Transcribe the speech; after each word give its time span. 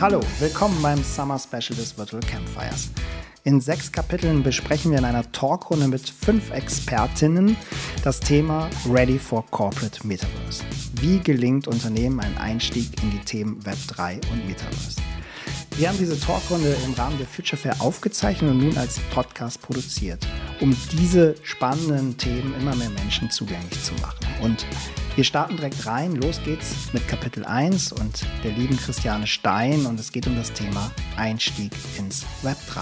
Hallo, 0.00 0.20
willkommen 0.38 0.80
beim 0.80 1.02
Summer 1.02 1.40
Special 1.40 1.76
des 1.76 1.98
Virtual 1.98 2.22
Campfires. 2.22 2.88
In 3.42 3.60
sechs 3.60 3.90
Kapiteln 3.90 4.44
besprechen 4.44 4.92
wir 4.92 4.98
in 4.98 5.04
einer 5.04 5.32
Talkrunde 5.32 5.88
mit 5.88 6.08
fünf 6.08 6.52
Expertinnen 6.52 7.56
das 8.04 8.20
Thema 8.20 8.70
Ready 8.88 9.18
for 9.18 9.44
Corporate 9.50 10.06
Metaverse. 10.06 10.62
Wie 11.00 11.18
gelingt 11.18 11.66
Unternehmen 11.66 12.20
ein 12.20 12.38
Einstieg 12.38 12.90
in 13.02 13.10
die 13.10 13.24
Themen 13.24 13.66
Web 13.66 13.78
3 13.88 14.20
und 14.30 14.46
Metaverse? 14.46 15.00
Wir 15.78 15.88
haben 15.88 15.98
diese 15.98 16.18
Talkrunde 16.18 16.74
im 16.84 16.94
Rahmen 16.94 17.18
der 17.18 17.26
Future 17.28 17.56
Fair 17.56 17.76
aufgezeichnet 17.78 18.50
und 18.50 18.58
nun 18.58 18.76
als 18.76 18.98
Podcast 19.14 19.62
produziert, 19.62 20.26
um 20.60 20.76
diese 20.90 21.36
spannenden 21.44 22.16
Themen 22.16 22.52
immer 22.60 22.74
mehr 22.74 22.90
Menschen 22.90 23.30
zugänglich 23.30 23.80
zu 23.84 23.92
machen. 24.02 24.26
Und 24.42 24.66
wir 25.14 25.22
starten 25.22 25.56
direkt 25.56 25.86
rein. 25.86 26.16
Los 26.16 26.40
geht's 26.44 26.92
mit 26.92 27.06
Kapitel 27.06 27.44
1 27.44 27.92
und 27.92 28.26
der 28.42 28.50
lieben 28.54 28.76
Christiane 28.76 29.28
Stein 29.28 29.86
und 29.86 30.00
es 30.00 30.10
geht 30.10 30.26
um 30.26 30.34
das 30.34 30.52
Thema 30.52 30.90
Einstieg 31.16 31.70
ins 31.96 32.26
Web 32.42 32.56
3. 32.70 32.80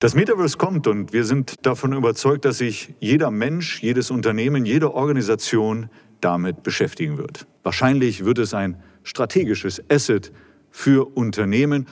Das 0.00 0.16
Metaverse 0.16 0.58
kommt 0.58 0.88
und 0.88 1.12
wir 1.12 1.24
sind 1.24 1.54
davon 1.64 1.92
überzeugt, 1.92 2.46
dass 2.46 2.58
sich 2.58 2.94
jeder 2.98 3.30
Mensch, 3.30 3.80
jedes 3.80 4.10
Unternehmen, 4.10 4.66
jede 4.66 4.92
Organisation 4.92 5.88
damit 6.20 6.64
beschäftigen 6.64 7.16
wird. 7.16 7.46
Wahrscheinlich 7.62 8.24
wird 8.24 8.38
es 8.38 8.54
ein 8.54 8.82
strategisches 9.04 9.80
Asset 9.88 10.32
für 10.70 11.16
Unternehmen 11.16 11.86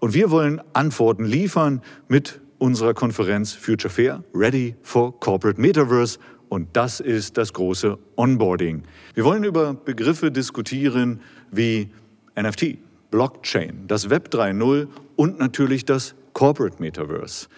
und 0.00 0.14
wir 0.14 0.30
wollen 0.30 0.60
Antworten 0.72 1.24
liefern 1.24 1.82
mit 2.08 2.40
unserer 2.58 2.94
Konferenz 2.94 3.52
Future 3.52 3.92
Fair 3.92 4.24
Ready 4.34 4.76
for 4.82 5.18
Corporate 5.20 5.60
Metaverse 5.60 6.18
und 6.48 6.68
das 6.74 7.00
ist 7.00 7.36
das 7.36 7.52
große 7.52 7.98
Onboarding. 8.16 8.82
Wir 9.14 9.24
wollen 9.24 9.44
über 9.44 9.74
Begriffe 9.74 10.30
diskutieren 10.30 11.20
wie 11.50 11.90
NFT, 12.40 12.78
Blockchain, 13.10 13.84
das 13.86 14.10
Web 14.10 14.28
3.0 14.32 14.88
und 15.16 15.38
natürlich 15.38 15.84
das 15.84 16.14
Corporate 16.32 16.76
Metaverse. 16.80 17.48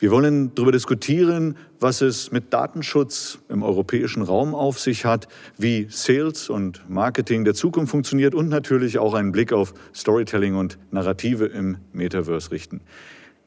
Wir 0.00 0.10
wollen 0.10 0.54
darüber 0.54 0.72
diskutieren, 0.72 1.56
was 1.78 2.00
es 2.00 2.32
mit 2.32 2.54
Datenschutz 2.54 3.38
im 3.50 3.62
europäischen 3.62 4.22
Raum 4.22 4.54
auf 4.54 4.80
sich 4.80 5.04
hat, 5.04 5.28
wie 5.58 5.88
Sales 5.90 6.48
und 6.48 6.88
Marketing 6.88 7.44
der 7.44 7.52
Zukunft 7.52 7.90
funktioniert 7.90 8.34
und 8.34 8.48
natürlich 8.48 8.98
auch 8.98 9.12
einen 9.12 9.30
Blick 9.30 9.52
auf 9.52 9.74
Storytelling 9.94 10.54
und 10.56 10.78
Narrative 10.90 11.44
im 11.44 11.76
Metaverse 11.92 12.50
richten. 12.50 12.80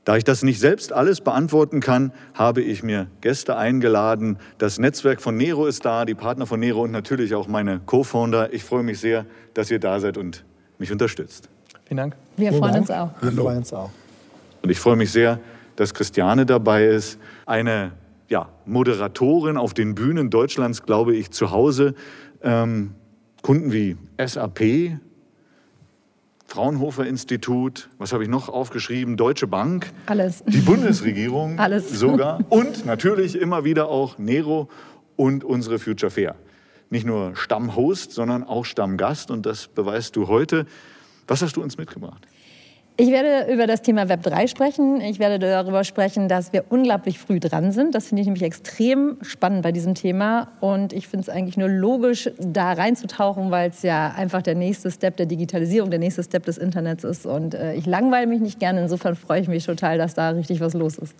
Da 0.03 0.15
ich 0.15 0.25
das 0.25 0.43
nicht 0.43 0.59
selbst 0.59 0.93
alles 0.93 1.21
beantworten 1.21 1.79
kann, 1.79 2.13
habe 2.35 2.61
ich 2.61 2.83
mir 2.83 3.07
Gäste 3.21 3.57
eingeladen. 3.57 4.37
Das 4.59 4.77
Netzwerk 4.77 5.21
von 5.21 5.35
Nero 5.35 5.65
ist 5.65 5.85
da, 5.85 6.05
die 6.05 6.13
Partner 6.13 6.45
von 6.45 6.59
Nero 6.59 6.83
und 6.83 6.91
natürlich 6.91 7.33
auch 7.33 7.47
meine 7.47 7.79
Co-Founder. 7.83 8.53
Ich 8.53 8.63
freue 8.63 8.83
mich 8.83 8.99
sehr, 8.99 9.25
dass 9.55 9.71
ihr 9.71 9.79
da 9.79 9.99
seid 9.99 10.17
und 10.17 10.45
mich 10.77 10.91
unterstützt. 10.91 11.49
Vielen 11.85 11.97
Dank. 11.97 12.15
Wir 12.37 12.53
freuen 12.53 12.75
uns 12.75 12.91
auch. 12.91 13.09
Wir 13.21 13.31
freuen 13.31 13.57
uns 13.57 13.73
auch. 13.73 13.89
Und 14.61 14.69
ich 14.69 14.79
freue 14.79 14.95
mich 14.95 15.11
sehr, 15.11 15.39
dass 15.75 15.93
Christiane 15.93 16.45
dabei 16.45 16.85
ist, 16.85 17.19
eine 17.45 17.93
ja, 18.29 18.49
Moderatorin 18.65 19.57
auf 19.57 19.73
den 19.73 19.95
Bühnen 19.95 20.29
Deutschlands, 20.29 20.83
glaube 20.83 21.15
ich, 21.15 21.31
zu 21.31 21.51
Hause. 21.51 21.93
Ähm, 22.41 22.95
Kunden 23.41 23.71
wie 23.73 23.97
SAP, 24.23 24.97
Fraunhofer 26.45 27.05
Institut, 27.05 27.89
was 27.97 28.13
habe 28.13 28.23
ich 28.23 28.29
noch 28.29 28.47
aufgeschrieben? 28.47 29.17
Deutsche 29.17 29.47
Bank, 29.47 29.91
Alles. 30.05 30.43
die 30.45 30.59
Bundesregierung 30.59 31.57
Alles. 31.59 31.89
sogar 31.89 32.39
und 32.49 32.85
natürlich 32.85 33.39
immer 33.39 33.63
wieder 33.63 33.87
auch 33.89 34.17
Nero 34.17 34.69
und 35.15 35.43
unsere 35.43 35.79
Future 35.79 36.11
Fair. 36.11 36.35
Nicht 36.89 37.05
nur 37.05 37.35
Stammhost, 37.35 38.11
sondern 38.11 38.43
auch 38.43 38.65
Stammgast 38.65 39.31
und 39.31 39.45
das 39.45 39.67
beweist 39.67 40.15
du 40.15 40.27
heute. 40.27 40.65
Was 41.27 41.41
hast 41.41 41.55
du 41.55 41.63
uns 41.63 41.77
mitgebracht? 41.77 42.27
Ich 42.95 43.09
werde 43.09 43.51
über 43.51 43.65
das 43.65 43.81
Thema 43.81 44.07
Web 44.07 44.21
3 44.21 44.45
sprechen. 44.45 45.01
Ich 45.01 45.17
werde 45.17 45.39
darüber 45.39 45.83
sprechen, 45.83 46.29
dass 46.29 46.53
wir 46.53 46.65
unglaublich 46.69 47.17
früh 47.17 47.39
dran 47.39 47.71
sind. 47.71 47.95
Das 47.95 48.07
finde 48.07 48.21
ich 48.21 48.27
nämlich 48.27 48.43
extrem 48.43 49.17
spannend 49.23 49.63
bei 49.63 49.71
diesem 49.71 49.95
Thema. 49.95 50.49
Und 50.59 50.93
ich 50.93 51.07
finde 51.07 51.23
es 51.23 51.29
eigentlich 51.29 51.57
nur 51.57 51.69
logisch, 51.69 52.29
da 52.37 52.73
reinzutauchen, 52.73 53.49
weil 53.49 53.71
es 53.71 53.81
ja 53.81 54.13
einfach 54.15 54.43
der 54.43 54.53
nächste 54.53 54.91
Step 54.91 55.17
der 55.17 55.25
Digitalisierung, 55.25 55.89
der 55.89 55.99
nächste 55.99 56.21
Step 56.21 56.45
des 56.45 56.59
Internets 56.59 57.03
ist. 57.03 57.25
Und 57.25 57.55
äh, 57.55 57.73
ich 57.73 57.87
langweile 57.87 58.27
mich 58.27 58.41
nicht 58.41 58.59
gerne. 58.59 58.81
Insofern 58.83 59.15
freue 59.15 59.41
ich 59.41 59.47
mich 59.47 59.65
total, 59.65 59.97
dass 59.97 60.13
da 60.13 60.29
richtig 60.29 60.59
was 60.59 60.75
los 60.75 60.99
ist. 60.99 61.15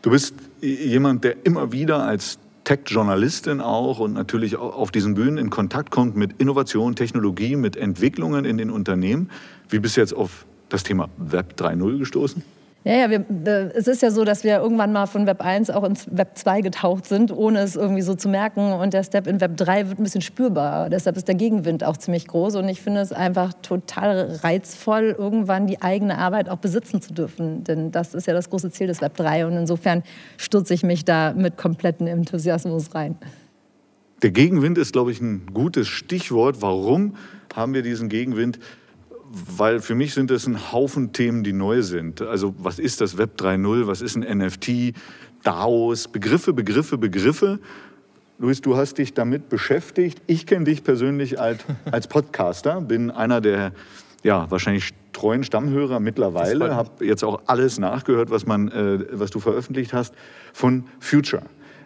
Du 0.00 0.10
bist 0.10 0.34
jemand, 0.62 1.24
der 1.24 1.44
immer 1.44 1.72
wieder 1.72 2.04
als 2.04 2.38
Tech-Journalistin 2.64 3.60
auch 3.60 3.98
und 3.98 4.14
natürlich 4.14 4.56
auf 4.56 4.90
diesen 4.90 5.14
Bühnen 5.14 5.36
in 5.36 5.50
Kontakt 5.50 5.90
kommt 5.90 6.16
mit 6.16 6.40
Innovation, 6.40 6.96
Technologie, 6.96 7.56
mit 7.56 7.76
Entwicklungen 7.76 8.46
in 8.46 8.56
den 8.56 8.70
Unternehmen. 8.70 9.30
Wie 9.68 9.78
bist 9.78 9.98
du 9.98 10.00
jetzt 10.00 10.14
auf 10.14 10.46
das 10.72 10.82
Thema 10.82 11.08
Web 11.18 11.54
3.0 11.56 11.98
gestoßen? 11.98 12.42
Ja, 12.84 12.94
ja, 12.94 13.10
wir, 13.10 13.24
äh, 13.46 13.70
es 13.76 13.86
ist 13.86 14.02
ja 14.02 14.10
so, 14.10 14.24
dass 14.24 14.42
wir 14.42 14.58
irgendwann 14.58 14.92
mal 14.92 15.06
von 15.06 15.24
Web 15.24 15.40
1 15.40 15.70
auch 15.70 15.84
ins 15.84 16.08
Web 16.10 16.36
2 16.36 16.62
getaucht 16.62 17.06
sind, 17.06 17.30
ohne 17.30 17.60
es 17.60 17.76
irgendwie 17.76 18.02
so 18.02 18.16
zu 18.16 18.28
merken. 18.28 18.72
Und 18.72 18.92
der 18.92 19.04
Step 19.04 19.28
in 19.28 19.40
Web 19.40 19.56
3 19.56 19.88
wird 19.88 20.00
ein 20.00 20.02
bisschen 20.02 20.20
spürbar. 20.20 20.90
Deshalb 20.90 21.16
ist 21.16 21.28
der 21.28 21.36
Gegenwind 21.36 21.84
auch 21.84 21.96
ziemlich 21.96 22.26
groß. 22.26 22.56
Und 22.56 22.68
ich 22.68 22.82
finde 22.82 23.00
es 23.00 23.12
einfach 23.12 23.52
total 23.62 24.40
reizvoll, 24.42 25.14
irgendwann 25.16 25.68
die 25.68 25.80
eigene 25.80 26.18
Arbeit 26.18 26.48
auch 26.48 26.56
besitzen 26.56 27.00
zu 27.00 27.14
dürfen. 27.14 27.62
Denn 27.62 27.92
das 27.92 28.14
ist 28.14 28.26
ja 28.26 28.34
das 28.34 28.50
große 28.50 28.72
Ziel 28.72 28.88
des 28.88 29.00
Web 29.00 29.16
3. 29.16 29.46
Und 29.46 29.56
insofern 29.56 30.02
stürze 30.36 30.74
ich 30.74 30.82
mich 30.82 31.04
da 31.04 31.34
mit 31.34 31.56
komplettem 31.56 32.08
Enthusiasmus 32.08 32.92
rein. 32.96 33.16
Der 34.22 34.32
Gegenwind 34.32 34.76
ist, 34.78 34.92
glaube 34.92 35.12
ich, 35.12 35.20
ein 35.20 35.46
gutes 35.54 35.86
Stichwort. 35.86 36.62
Warum 36.62 37.14
haben 37.54 37.74
wir 37.74 37.82
diesen 37.82 38.08
Gegenwind? 38.08 38.58
Weil 39.34 39.80
für 39.80 39.94
mich 39.94 40.12
sind 40.12 40.30
es 40.30 40.46
ein 40.46 40.72
Haufen 40.72 41.12
Themen, 41.12 41.42
die 41.42 41.54
neu 41.54 41.80
sind. 41.82 42.20
Also 42.20 42.54
was 42.58 42.78
ist 42.78 43.00
das 43.00 43.16
Web 43.16 43.40
3.0? 43.40 43.86
Was 43.86 44.02
ist 44.02 44.16
ein 44.16 44.38
NFT? 44.38 44.94
DAOs, 45.42 46.08
Begriffe, 46.08 46.52
Begriffe, 46.52 46.98
Begriffe. 46.98 47.58
Luis, 48.38 48.60
du 48.60 48.76
hast 48.76 48.98
dich 48.98 49.14
damit 49.14 49.48
beschäftigt. 49.48 50.20
Ich 50.26 50.46
kenne 50.46 50.66
dich 50.66 50.84
persönlich 50.84 51.40
als, 51.40 51.64
als 51.90 52.08
Podcaster, 52.08 52.80
bin 52.80 53.10
einer 53.10 53.40
der 53.40 53.72
ja, 54.22 54.50
wahrscheinlich 54.50 54.90
treuen 55.12 55.44
Stammhörer 55.44 56.00
mittlerweile, 56.00 56.74
habe 56.74 57.04
jetzt 57.04 57.24
auch 57.24 57.42
alles 57.46 57.78
nachgehört, 57.78 58.30
was, 58.30 58.46
man, 58.46 58.68
äh, 58.68 59.06
was 59.12 59.30
du 59.30 59.40
veröffentlicht 59.40 59.92
hast 59.92 60.14
von 60.52 60.84
Future. 61.00 61.42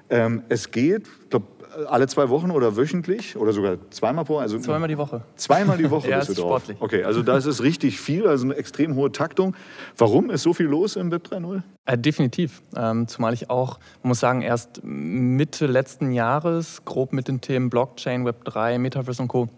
Ähm, 0.09 0.43
es 0.49 0.71
geht, 0.71 1.09
ich 1.23 1.31
glaube, 1.31 1.47
alle 1.89 2.07
zwei 2.09 2.29
Wochen 2.29 2.51
oder 2.51 2.77
wöchentlich 2.77 3.37
oder 3.37 3.53
sogar 3.53 3.77
zweimal 3.91 4.25
pro 4.25 4.39
also 4.39 4.59
Zweimal 4.59 4.89
die 4.89 4.99
Woche. 4.99 5.23
Zweimal 5.37 5.77
die 5.79 5.91
Woche 5.91 6.09
Ja, 6.11 6.19
bist 6.19 6.31
du 6.31 6.35
drauf. 6.35 6.63
sportlich. 6.63 6.77
Okay, 6.81 7.05
also 7.05 7.23
da 7.23 7.37
ist 7.37 7.47
es 7.47 7.63
richtig 7.63 8.01
viel, 8.01 8.27
also 8.27 8.45
eine 8.45 8.55
extrem 8.55 8.95
hohe 8.97 9.13
Taktung. 9.13 9.55
Warum 9.97 10.31
ist 10.31 10.43
so 10.43 10.55
viel 10.55 10.67
los 10.67 10.97
im 10.97 11.11
Web 11.11 11.29
3.0? 11.31 11.63
Äh, 11.85 11.99
definitiv. 11.99 12.63
Ähm, 12.77 13.07
zumal 13.09 13.35
ich 13.35 13.51
auch, 13.51 13.79
muss 14.03 14.21
sagen, 14.21 14.43
erst 14.43 14.81
Mitte 14.85 15.67
letzten 15.67 16.11
Jahres 16.13 16.85
grob 16.85 17.13
mit 17.13 17.29
den 17.29 17.41
Themen 17.41 17.71
Blockchain, 17.71 18.25
Web 18.25 18.45
3, 18.45 18.79
Metaverse 18.79 19.23
und 19.23 19.29
Co. 19.29 19.49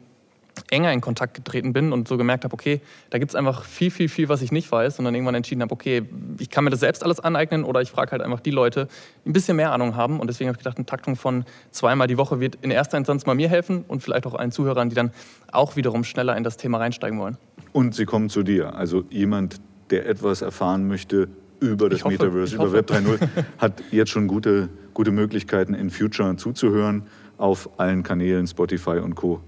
enger 0.71 0.93
in 0.93 1.01
Kontakt 1.01 1.35
getreten 1.35 1.73
bin 1.73 1.93
und 1.93 2.09
so 2.09 2.17
gemerkt 2.17 2.45
habe, 2.45 2.55
okay, 2.55 2.81
da 3.11 3.19
gibt 3.19 3.31
es 3.31 3.35
einfach 3.35 3.65
viel, 3.65 3.91
viel, 3.91 4.09
viel, 4.09 4.29
was 4.29 4.43
ich 4.43 4.53
nicht 4.53 4.71
weiß 4.71 4.99
und 4.99 5.05
dann 5.05 5.15
irgendwann 5.15 5.35
entschieden 5.35 5.63
habe, 5.63 5.73
okay, 5.73 6.03
ich 6.39 6.51
kann 6.51 6.65
mir 6.65 6.71
das 6.71 6.81
selbst 6.81 7.05
alles 7.05 7.21
aneignen 7.21 7.65
oder 7.65 7.81
ich 7.81 7.91
frage 7.91 8.13
halt 8.13 8.23
einfach 8.23 8.41
die 8.41 8.51
Leute, 8.51 8.89
die 9.25 9.31
ein 9.31 9.33
bisschen 9.33 9.57
mehr 9.57 9.73
Ahnung 9.73 9.97
haben 9.97 10.21
und 10.21 10.29
deswegen 10.29 10.49
habe 10.49 10.57
ich 10.57 10.65
gedacht, 10.65 10.77
eine 10.77 10.87
Taktung 10.87 11.17
von 11.17 11.45
zweimal 11.71 12.07
die 12.07 12.19
Woche 12.19 12.41
wird 12.41 12.59
in 12.63 12.71
erster 12.71 12.99
Instanz 12.99 13.27
mal 13.27 13.35
mir 13.35 13.49
helfen 13.49 13.85
und 13.89 14.03
vielleicht 14.03 14.27
auch 14.27 14.35
allen 14.35 14.53
Zuhörern, 14.53 14.89
die 14.89 14.95
dann 14.95 15.13
auch 15.53 15.77
wiederum 15.77 16.05
schneller 16.05 16.37
in 16.37 16.45
das 16.45 16.57
Thema 16.57 16.79
reinsteigen 16.79 17.19
wollen. 17.19 17.37
Und 17.73 17.95
sie 17.95 18.05
kommen 18.05 18.29
zu 18.29 18.43
dir. 18.43 18.75
Also 18.75 19.05
jemand, 19.11 19.61
der 19.91 20.07
etwas 20.07 20.43
erfahren 20.43 20.89
möchte 20.89 21.29
über 21.61 21.89
das 21.89 22.05
hoffe, 22.05 22.13
Metaverse, 22.13 22.55
über. 22.55 22.73
Web 22.73 22.91
3.0, 22.91 23.29
hat 23.59 23.83
jetzt 23.91 24.11
schon 24.11 24.29
gute, 24.29 24.69
gute 24.95 25.11
Möglichkeiten 25.11 25.75
in 25.75 25.91
Future 25.91 26.37
zuzuhören 26.37 27.05
auf 27.37 27.79
allen 27.79 28.03
Kanälen, 28.03 28.47
Spotify 28.47 28.99
und 28.99 29.15
Co. 29.15 29.41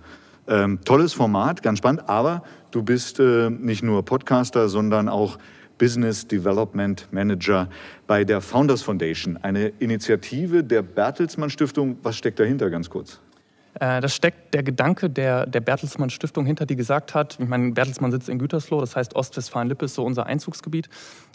Ähm, 0.50 0.80
tolles 0.84 1.12
Format, 1.12 1.62
ganz 1.62 1.78
spannend, 1.78 2.08
aber 2.08 2.42
du 2.72 2.82
bist 2.82 3.20
äh, 3.20 3.50
nicht 3.50 3.84
nur 3.84 4.04
Podcaster, 4.04 4.68
sondern 4.68 5.08
auch 5.08 5.38
Business 5.78 6.26
Development 6.26 7.06
Manager 7.12 7.68
bei 8.08 8.24
der 8.24 8.40
Founders 8.40 8.82
Foundation, 8.82 9.38
eine 9.38 9.68
Initiative 9.78 10.64
der 10.64 10.82
Bertelsmann 10.82 11.50
Stiftung. 11.50 11.98
Was 12.02 12.16
steckt 12.16 12.40
dahinter, 12.40 12.68
ganz 12.68 12.90
kurz? 12.90 13.20
Äh, 13.74 14.00
Das 14.00 14.12
steckt 14.14 14.52
der 14.52 14.64
Gedanke 14.64 15.08
der, 15.08 15.46
der 15.46 15.60
Bertelsmann 15.60 16.10
Stiftung 16.10 16.44
hinter, 16.46 16.66
die 16.66 16.74
gesagt 16.74 17.14
hat, 17.14 17.38
ich 17.40 17.48
meine, 17.48 17.70
Bertelsmann 17.70 18.10
sitzt 18.10 18.28
in 18.28 18.40
Gütersloh, 18.40 18.80
das 18.80 18.96
heißt 18.96 19.14
Ostwestfalen-Lippe 19.14 19.84
ist 19.84 19.94
so 19.94 20.04
unser 20.04 20.26
Einzugsgebiet. 20.26 20.88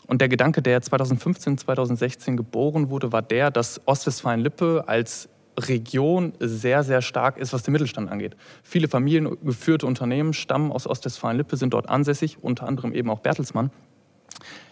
Und 0.08 0.20
der 0.20 0.28
Gedanke, 0.28 0.62
der 0.62 0.82
2015, 0.82 1.58
2016 1.58 2.36
geboren 2.36 2.90
wurde, 2.90 3.14
war 3.14 3.22
der, 3.22 3.50
dass 3.50 3.82
Ostwestfalen-Lippe 3.88 4.84
als 4.88 5.30
Region 5.58 6.34
sehr, 6.40 6.84
sehr 6.84 7.02
stark 7.02 7.38
ist, 7.38 7.54
was 7.54 7.64
den 7.64 7.72
Mittelstand 7.72 8.12
angeht. 8.12 8.36
Viele 8.64 8.88
familiengeführte 8.88 9.86
Unternehmen 9.86 10.34
stammen 10.34 10.72
aus 10.72 10.88
Ostwestfalen-Lippe, 10.88 11.58
sind 11.58 11.74
dort 11.74 11.90
ansässig, 11.90 12.38
unter 12.42 12.68
anderem 12.68 12.94
eben 12.94 13.10
auch 13.10 13.20
Bertelsmann. 13.20 13.72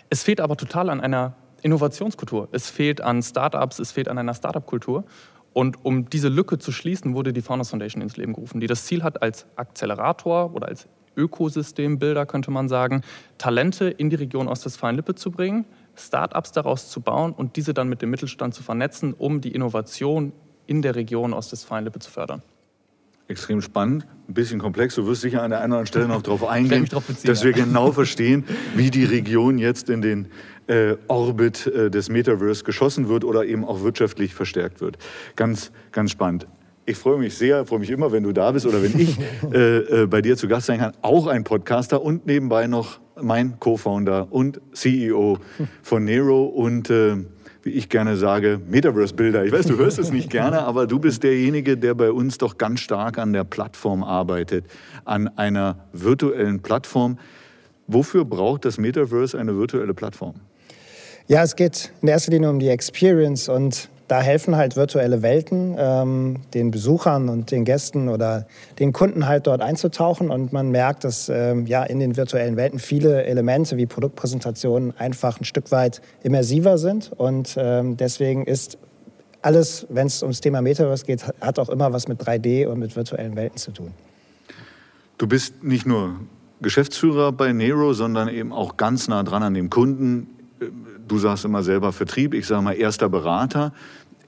Es 0.09 0.23
fehlt 0.23 0.41
aber 0.41 0.57
total 0.57 0.89
an 0.89 1.01
einer 1.01 1.35
Innovationskultur. 1.61 2.49
Es 2.51 2.69
fehlt 2.69 3.01
an 3.01 3.23
Startups, 3.23 3.79
es 3.79 3.91
fehlt 3.91 4.09
an 4.09 4.17
einer 4.17 4.33
Startup-Kultur. 4.33 5.05
Und 5.53 5.85
um 5.85 6.09
diese 6.09 6.29
Lücke 6.29 6.57
zu 6.57 6.71
schließen, 6.71 7.15
wurde 7.15 7.31
die 7.31 7.41
Founders 7.41 7.69
Foundation 7.69 8.01
ins 8.01 8.17
Leben 8.17 8.33
gerufen, 8.33 8.59
die 8.59 8.67
das 8.67 8.85
Ziel 8.85 9.03
hat, 9.03 9.21
als 9.21 9.45
Akzelerator 9.55 10.53
oder 10.53 10.67
als 10.67 10.87
Ökosystembilder, 11.15 12.25
könnte 12.25 12.51
man 12.51 12.67
sagen, 12.67 13.01
Talente 13.37 13.87
in 13.87 14.09
die 14.09 14.15
Region 14.15 14.47
Ostwestfalen-Lippe 14.47 15.15
zu 15.15 15.31
bringen, 15.31 15.65
Start-ups 15.95 16.51
daraus 16.51 16.89
zu 16.89 17.01
bauen 17.01 17.33
und 17.33 17.55
diese 17.55 17.73
dann 17.73 17.87
mit 17.87 18.01
dem 18.01 18.09
Mittelstand 18.09 18.55
zu 18.55 18.63
vernetzen, 18.63 19.13
um 19.13 19.41
die 19.41 19.51
Innovation 19.51 20.33
in 20.67 20.81
der 20.81 20.95
Region 20.95 21.33
Ostwestfalen-Lippe 21.33 21.99
zu 21.99 22.11
fördern. 22.11 22.41
Extrem 23.27 23.61
spannend, 23.61 24.05
ein 24.27 24.33
bisschen 24.33 24.59
komplex. 24.59 24.95
Du 24.95 25.07
wirst 25.07 25.21
sicher 25.21 25.41
an 25.43 25.49
der 25.49 25.61
einen 25.61 25.71
oder 25.71 25.79
anderen 25.79 25.87
Stelle 25.87 26.07
noch 26.07 26.21
darauf 26.21 26.43
eingehen, 26.47 26.83
beziehen, 26.83 27.15
dass 27.23 27.43
wir 27.43 27.53
genau 27.53 27.91
verstehen, 27.93 28.43
wie 28.75 28.91
die 28.91 29.05
Region 29.05 29.57
jetzt 29.57 29.89
in 29.89 30.01
den 30.01 30.27
äh, 30.67 30.95
Orbit 31.07 31.67
äh, 31.67 31.89
des 31.89 32.09
Metaverse 32.09 32.63
geschossen 32.63 33.07
wird 33.07 33.23
oder 33.23 33.45
eben 33.45 33.63
auch 33.65 33.81
wirtschaftlich 33.81 34.33
verstärkt 34.33 34.81
wird. 34.81 34.97
Ganz, 35.35 35.71
ganz 35.91 36.11
spannend. 36.11 36.47
Ich 36.85 36.97
freue 36.97 37.17
mich 37.17 37.35
sehr, 37.35 37.65
freue 37.65 37.79
mich 37.79 37.89
immer, 37.89 38.11
wenn 38.11 38.23
du 38.23 38.33
da 38.33 38.51
bist 38.51 38.65
oder 38.65 38.83
wenn 38.83 38.99
ich 38.99 39.17
äh, 39.53 40.01
äh, 40.01 40.05
bei 40.05 40.21
dir 40.21 40.35
zu 40.35 40.49
Gast 40.49 40.67
sein 40.67 40.79
kann. 40.79 40.91
Auch 41.01 41.27
ein 41.27 41.45
Podcaster 41.45 42.01
und 42.01 42.25
nebenbei 42.25 42.67
noch 42.67 42.99
mein 43.21 43.57
Co-Founder 43.59 44.27
und 44.31 44.59
CEO 44.73 45.37
von 45.81 46.03
Nero 46.03 46.43
und 46.43 46.89
äh, 46.89 47.17
wie 47.63 47.71
ich 47.71 47.89
gerne 47.89 48.17
sage, 48.17 48.59
Metaverse-Bilder. 48.67 49.45
Ich 49.45 49.51
weiß, 49.51 49.65
du 49.65 49.77
hörst 49.77 49.97
es 49.97 50.11
nicht 50.11 50.29
gerne, 50.29 50.63
aber 50.63 50.85
du 50.85 50.99
bist 50.99 51.23
derjenige, 51.23 51.77
der 51.77 51.93
bei 51.93 52.11
uns 52.11 52.37
doch 52.37 52.57
ganz 52.57 52.81
stark 52.81 53.17
an 53.17 53.31
der 53.33 53.45
Plattform 53.45 54.03
arbeitet, 54.03 54.65
an 55.05 55.29
einer 55.37 55.77
virtuellen 55.93 56.61
Plattform. 56.61 57.17
Wofür 57.87 58.25
braucht 58.25 58.65
das 58.65 58.77
Metaverse 58.77 59.39
eine 59.39 59.55
virtuelle 59.55 59.93
Plattform? 59.93 60.35
Ja, 61.27 61.41
es 61.41 61.55
geht 61.55 61.93
in 62.01 62.09
erster 62.09 62.31
Linie 62.31 62.49
um 62.49 62.59
die 62.59 62.67
Experience 62.67 63.47
und 63.47 63.89
da 64.07 64.21
helfen 64.21 64.55
halt 64.55 64.75
virtuelle 64.75 65.21
Welten 65.21 65.75
ähm, 65.77 66.41
den 66.53 66.71
Besuchern 66.71 67.29
und 67.29 67.51
den 67.51 67.65
Gästen 67.65 68.09
oder 68.09 68.45
den 68.79 68.93
Kunden 68.93 69.27
halt 69.27 69.47
dort 69.47 69.61
einzutauchen. 69.61 70.29
Und 70.29 70.51
man 70.53 70.69
merkt, 70.71 71.03
dass 71.03 71.29
ähm, 71.29 71.65
ja 71.65 71.83
in 71.83 71.99
den 71.99 72.17
virtuellen 72.17 72.57
Welten 72.57 72.79
viele 72.79 73.23
Elemente 73.23 73.77
wie 73.77 73.85
Produktpräsentationen 73.85 74.97
einfach 74.97 75.39
ein 75.39 75.45
Stück 75.45 75.71
weit 75.71 76.01
immersiver 76.21 76.77
sind. 76.77 77.11
Und 77.15 77.55
ähm, 77.57 77.97
deswegen 77.97 78.45
ist 78.45 78.77
alles, 79.41 79.87
wenn 79.89 80.07
es 80.07 80.21
ums 80.21 80.41
Thema 80.41 80.61
Metaverse 80.61 81.05
geht, 81.05 81.25
hat 81.41 81.59
auch 81.59 81.69
immer 81.69 81.93
was 81.93 82.07
mit 82.07 82.21
3D 82.21 82.67
und 82.67 82.79
mit 82.79 82.95
virtuellen 82.95 83.35
Welten 83.35 83.57
zu 83.57 83.71
tun. 83.71 83.91
Du 85.17 85.27
bist 85.27 85.63
nicht 85.63 85.85
nur 85.85 86.15
Geschäftsführer 86.61 87.31
bei 87.31 87.53
Nero, 87.53 87.93
sondern 87.93 88.29
eben 88.29 88.51
auch 88.51 88.77
ganz 88.77 89.07
nah 89.07 89.23
dran 89.23 89.43
an 89.43 89.53
dem 89.53 89.69
Kunden 89.69 90.27
du 91.07 91.17
sagst 91.17 91.45
immer 91.45 91.63
selber 91.63 91.91
Vertrieb, 91.91 92.33
ich 92.33 92.47
sage 92.47 92.61
mal 92.61 92.73
erster 92.73 93.09
Berater, 93.09 93.73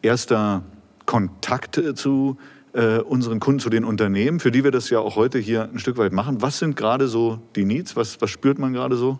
erster 0.01 0.63
Kontakt 1.05 1.81
zu 1.95 2.37
äh, 2.73 2.99
unseren 2.99 3.39
Kunden, 3.39 3.59
zu 3.59 3.69
den 3.69 3.85
Unternehmen, 3.85 4.39
für 4.39 4.51
die 4.51 4.63
wir 4.63 4.71
das 4.71 4.89
ja 4.89 4.99
auch 4.99 5.15
heute 5.15 5.39
hier 5.39 5.69
ein 5.71 5.79
Stück 5.79 5.97
weit 5.97 6.13
machen. 6.13 6.41
Was 6.41 6.59
sind 6.59 6.75
gerade 6.75 7.07
so 7.07 7.39
die 7.55 7.65
Needs? 7.65 7.95
Was, 7.95 8.19
was 8.21 8.29
spürt 8.29 8.59
man 8.59 8.73
gerade 8.73 8.95
so? 8.95 9.19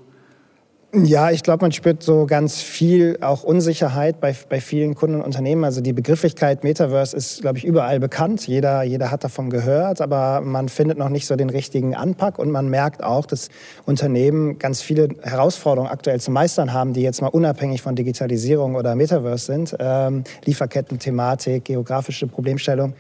Ja, 1.04 1.30
ich 1.30 1.44
glaube, 1.44 1.66
man 1.66 1.74
spürt 1.74 2.04
so 2.04 2.26
ganz 2.26 2.62
viel 2.62 3.18
auch 3.20 3.44
Unsicherheit 3.44 4.22
bei, 4.22 4.34
bei 4.48 4.62
vielen 4.62 4.96
Kunden 4.96 5.18
und 5.18 5.24
Unternehmen. 5.24 5.66
Also 5.66 5.82
die 5.82 5.92
Begrifflichkeit 5.92 6.64
Metaverse 6.64 7.18
ist, 7.18 7.42
glaube 7.42 7.58
ich, 7.58 7.66
überall 7.66 8.00
bekannt. 8.00 8.48
Jeder, 8.48 8.82
jeder 8.84 9.12
hat 9.12 9.26
davon 9.26 9.50
gehört, 9.50 10.00
aber 10.00 10.40
man 10.40 10.70
findet 10.70 10.98
noch 10.98 11.10
nicht 11.10 11.28
so 11.28 11.36
den 11.36 11.50
richtigen 11.50 11.96
Anpack 11.96 12.40
und 12.40 12.50
man 12.50 12.70
merkt 12.70 13.04
auch, 13.04 13.26
dass 13.26 13.50
Unternehmen 13.86 14.58
ganz 14.58 14.82
viele 14.82 15.10
Herausforderungen 15.22 15.92
aktuell 15.92 16.22
zu 16.22 16.32
meistern 16.32 16.72
haben, 16.72 16.94
die 16.94 17.02
jetzt 17.02 17.22
mal 17.22 17.28
unabhängig 17.28 17.82
von 17.82 17.96
Digitalisierung 17.96 18.76
oder 18.76 18.96
Metaverse 18.96 19.46
sind. 19.46 19.76
Ähm, 19.80 20.24
Lieferketten-Thematik, 20.46 21.66
geografische 21.66 22.28
Problemstellung. 22.28 22.94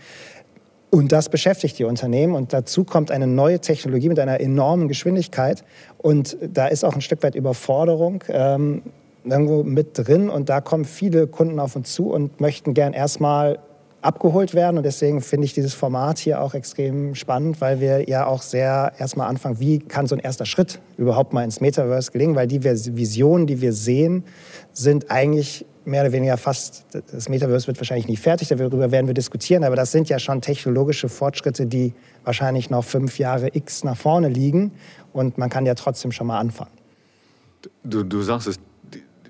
Und 0.91 1.11
das 1.11 1.29
beschäftigt 1.29 1.77
die 1.79 1.83
Unternehmen. 1.83 2.35
Und 2.35 2.53
dazu 2.53 2.83
kommt 2.83 3.11
eine 3.11 3.27
neue 3.27 3.59
Technologie 3.59 4.09
mit 4.09 4.19
einer 4.19 4.39
enormen 4.39 4.87
Geschwindigkeit. 4.87 5.63
Und 5.97 6.37
da 6.41 6.67
ist 6.67 6.83
auch 6.85 6.95
ein 6.95 7.01
Stück 7.01 7.21
weit 7.23 7.35
Überforderung 7.35 8.23
ähm, 8.29 8.81
irgendwo 9.23 9.63
mit 9.63 9.97
drin. 9.97 10.29
Und 10.29 10.49
da 10.49 10.61
kommen 10.61 10.85
viele 10.85 11.27
Kunden 11.27 11.59
auf 11.59 11.75
uns 11.75 11.93
zu 11.93 12.11
und 12.11 12.39
möchten 12.39 12.73
gern 12.73 12.93
erstmal 12.93 13.59
abgeholt 14.05 14.53
werden. 14.53 14.77
Und 14.77 14.83
deswegen 14.83 15.21
finde 15.21 15.45
ich 15.45 15.53
dieses 15.53 15.73
Format 15.73 16.17
hier 16.19 16.41
auch 16.41 16.53
extrem 16.53 17.15
spannend, 17.15 17.61
weil 17.61 17.79
wir 17.79 18.07
ja 18.07 18.25
auch 18.25 18.41
sehr 18.41 18.93
erstmal 18.97 19.27
anfangen, 19.27 19.59
wie 19.59 19.79
kann 19.79 20.07
so 20.07 20.15
ein 20.15 20.19
erster 20.19 20.45
Schritt 20.45 20.79
überhaupt 20.97 21.33
mal 21.33 21.43
ins 21.43 21.61
Metaverse 21.61 22.11
gelingen, 22.11 22.35
weil 22.35 22.47
die 22.47 22.63
Visionen, 22.63 23.47
die 23.47 23.61
wir 23.61 23.73
sehen, 23.73 24.23
sind 24.73 25.11
eigentlich 25.11 25.65
mehr 25.85 26.01
oder 26.01 26.11
weniger 26.11 26.37
fast, 26.37 26.85
das 27.11 27.29
Metaverse 27.29 27.67
wird 27.67 27.79
wahrscheinlich 27.79 28.07
nie 28.07 28.17
fertig, 28.17 28.47
darüber 28.47 28.91
werden 28.91 29.07
wir 29.07 29.13
diskutieren, 29.13 29.63
aber 29.63 29.75
das 29.75 29.91
sind 29.91 30.09
ja 30.09 30.17
schon 30.19 30.41
technologische 30.41 31.09
Fortschritte, 31.09 31.67
die 31.67 31.93
wahrscheinlich 32.23 32.69
noch 32.69 32.83
fünf 32.83 33.19
Jahre 33.19 33.49
X 33.53 33.83
nach 33.83 33.95
vorne 33.95 34.29
liegen 34.29 34.71
und 35.13 35.37
man 35.37 35.49
kann 35.49 35.65
ja 35.65 35.75
trotzdem 35.75 36.11
schon 36.11 36.27
mal 36.27 36.39
anfangen. 36.39 36.71
Du, 37.83 38.03
du 38.03 38.21
sagst 38.21 38.47
es, 38.47 38.59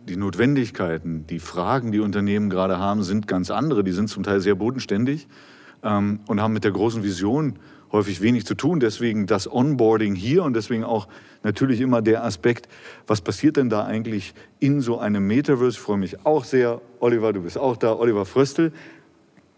die, 0.07 0.17
Notwendigkeiten, 0.17 1.25
die 1.27 1.39
Fragen, 1.39 1.91
die 1.91 1.99
Unternehmen 1.99 2.49
gerade 2.49 2.79
haben, 2.79 3.03
sind 3.03 3.27
ganz 3.27 3.51
andere, 3.51 3.83
die 3.83 3.91
sind 3.91 4.09
zum 4.09 4.23
Teil 4.23 4.39
sehr 4.39 4.55
bodenständig 4.55 5.27
ähm, 5.83 6.19
und 6.27 6.41
haben 6.41 6.53
mit 6.53 6.63
der 6.63 6.71
großen 6.71 7.03
Vision 7.03 7.59
häufig 7.91 8.21
wenig 8.21 8.45
zu 8.45 8.55
tun. 8.55 8.79
Deswegen 8.79 9.25
das 9.25 9.51
Onboarding 9.51 10.15
hier 10.15 10.43
und 10.43 10.55
deswegen 10.55 10.83
auch 10.83 11.07
natürlich 11.43 11.81
immer 11.81 12.01
der 12.01 12.23
Aspekt, 12.23 12.67
was 13.07 13.21
passiert 13.21 13.57
denn 13.57 13.69
da 13.69 13.85
eigentlich 13.85 14.33
in 14.59 14.81
so 14.81 14.99
einem 14.99 15.25
Metaverse? 15.27 15.77
Ich 15.77 15.79
freue 15.79 15.97
mich 15.97 16.25
auch 16.25 16.43
sehr. 16.43 16.81
Oliver, 16.99 17.33
du 17.33 17.41
bist 17.41 17.57
auch 17.57 17.77
da. 17.77 17.95
Oliver 17.95 18.25
Fröstel, 18.25 18.71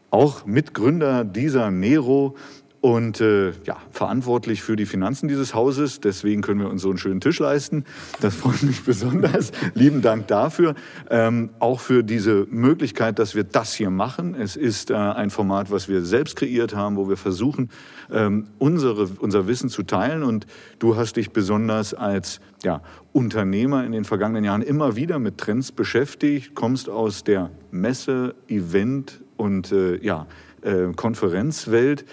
auch 0.10 0.46
Mitgründer 0.46 1.26
dieser 1.26 1.72
Nero 1.72 2.36
und 2.82 3.22
äh, 3.22 3.52
ja, 3.64 3.78
verantwortlich 3.92 4.62
für 4.62 4.76
die 4.76 4.86
Finanzen 4.86 5.28
dieses 5.28 5.56
Hauses. 5.56 6.00
Deswegen 6.00 6.42
können 6.42 6.60
wir 6.60 6.70
uns 6.70 6.84
so 6.84 6.90
einen 6.90 7.00
schönen 7.00 7.22
Tisch 7.22 7.40
leisten. 7.40 7.86
Das 8.22 8.36
freut 8.36 8.62
mich 8.64 8.84
besonders. 8.86 9.52
Lieben 9.74 10.02
Dank 10.02 10.28
dafür. 10.28 10.76
Ähm, 11.10 11.50
auch 11.60 11.80
für 11.80 12.04
diese 12.04 12.46
Möglichkeit, 12.50 13.20
dass 13.20 13.36
wir 13.36 13.44
das 13.44 13.74
hier 13.74 13.90
machen. 13.90 14.36
Es 14.36 14.56
ist 14.56 14.92
äh, 14.92 14.96
ein 14.96 15.30
Format, 15.32 15.72
was 15.72 15.90
wir 15.90 16.04
selbst 16.04 16.36
kreiert 16.36 16.76
haben, 16.76 16.98
wo 16.98 17.10
wir 17.10 17.18
versuchen, 17.18 17.70
ähm, 18.12 18.48
unsere, 18.60 19.08
unser 19.20 19.48
Wissen 19.48 19.70
zu 19.70 19.84
teilen. 19.84 20.24
Und 20.24 20.46
du 20.80 20.96
hast 20.96 21.18
dich 21.18 21.32
besonders 21.32 21.94
als 21.94 22.40
ja, 22.64 22.82
Unternehmer 23.12 23.86
in 23.86 23.92
den 23.92 24.06
vergangenen 24.06 24.44
Jahren 24.44 24.62
immer 24.62 24.96
wieder 24.96 25.18
mit 25.18 25.40
Trends 25.40 25.72
beschäftigt, 25.72 26.54
kommst 26.54 26.90
aus 26.90 27.24
der 27.24 27.50
Messe, 27.72 28.36
Event 28.48 29.24
und 29.36 29.72
äh, 29.72 29.98
ja, 30.04 30.28
äh, 30.68 30.94
Konferenzwelt. 30.96 32.06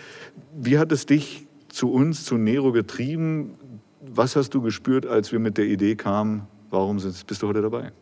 Wie 0.56 0.78
hat 0.78 0.92
es 0.92 1.06
dich 1.06 1.46
zu 1.68 1.92
uns, 1.92 2.24
zu 2.24 2.36
Nero 2.36 2.72
getrieben? 2.72 3.54
Was 4.00 4.36
hast 4.36 4.54
du 4.54 4.62
gespürt, 4.62 5.06
als 5.06 5.32
wir 5.32 5.40
mit 5.40 5.58
der 5.58 5.64
Idee 5.64 5.96
kamen? 5.96 6.46
Warum 6.70 6.96
bist 6.96 7.42
du 7.42 7.48
heute 7.48 7.62
dabei? 7.62 7.92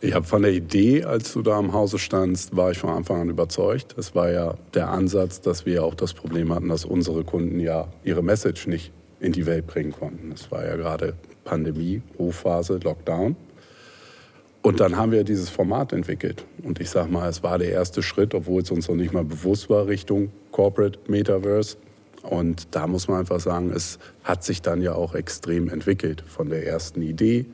Ich 0.00 0.12
habe 0.12 0.26
von 0.26 0.42
der 0.42 0.52
Idee, 0.52 1.04
als 1.04 1.32
du 1.32 1.40
da 1.40 1.58
im 1.58 1.72
Hause 1.72 1.98
standst, 1.98 2.54
war 2.56 2.70
ich 2.72 2.78
von 2.78 2.90
Anfang 2.90 3.22
an 3.22 3.30
überzeugt. 3.30 3.96
Es 3.96 4.14
war 4.14 4.30
ja 4.30 4.54
der 4.74 4.90
Ansatz, 4.90 5.40
dass 5.40 5.64
wir 5.64 5.84
auch 5.84 5.94
das 5.94 6.12
Problem 6.12 6.52
hatten, 6.52 6.68
dass 6.68 6.84
unsere 6.84 7.24
Kunden 7.24 7.60
ja 7.60 7.88
ihre 8.02 8.22
Message 8.22 8.66
nicht 8.66 8.92
in 9.20 9.32
die 9.32 9.46
Welt 9.46 9.66
bringen 9.66 9.92
konnten. 9.92 10.32
Es 10.32 10.50
war 10.50 10.66
ja 10.66 10.76
gerade 10.76 11.14
Pandemie, 11.44 12.02
Hochphase, 12.18 12.80
Lockdown. 12.82 13.36
Und 14.64 14.80
dann 14.80 14.96
haben 14.96 15.12
wir 15.12 15.24
dieses 15.24 15.50
Format 15.50 15.92
entwickelt. 15.92 16.46
Und 16.62 16.80
ich 16.80 16.88
sage 16.88 17.12
mal, 17.12 17.28
es 17.28 17.42
war 17.42 17.58
der 17.58 17.70
erste 17.70 18.02
Schritt, 18.02 18.34
obwohl 18.34 18.62
es 18.62 18.70
uns 18.70 18.88
noch 18.88 18.94
nicht 18.94 19.12
mal 19.12 19.22
bewusst 19.22 19.68
war, 19.68 19.86
Richtung 19.86 20.30
Corporate 20.52 20.98
Metaverse. 21.06 21.76
Und 22.22 22.74
da 22.74 22.86
muss 22.86 23.06
man 23.06 23.18
einfach 23.18 23.40
sagen, 23.40 23.70
es 23.70 23.98
hat 24.22 24.42
sich 24.42 24.62
dann 24.62 24.80
ja 24.80 24.94
auch 24.94 25.14
extrem 25.14 25.68
entwickelt. 25.68 26.24
Von 26.26 26.48
der 26.48 26.66
ersten 26.66 27.02
Idee 27.02 27.44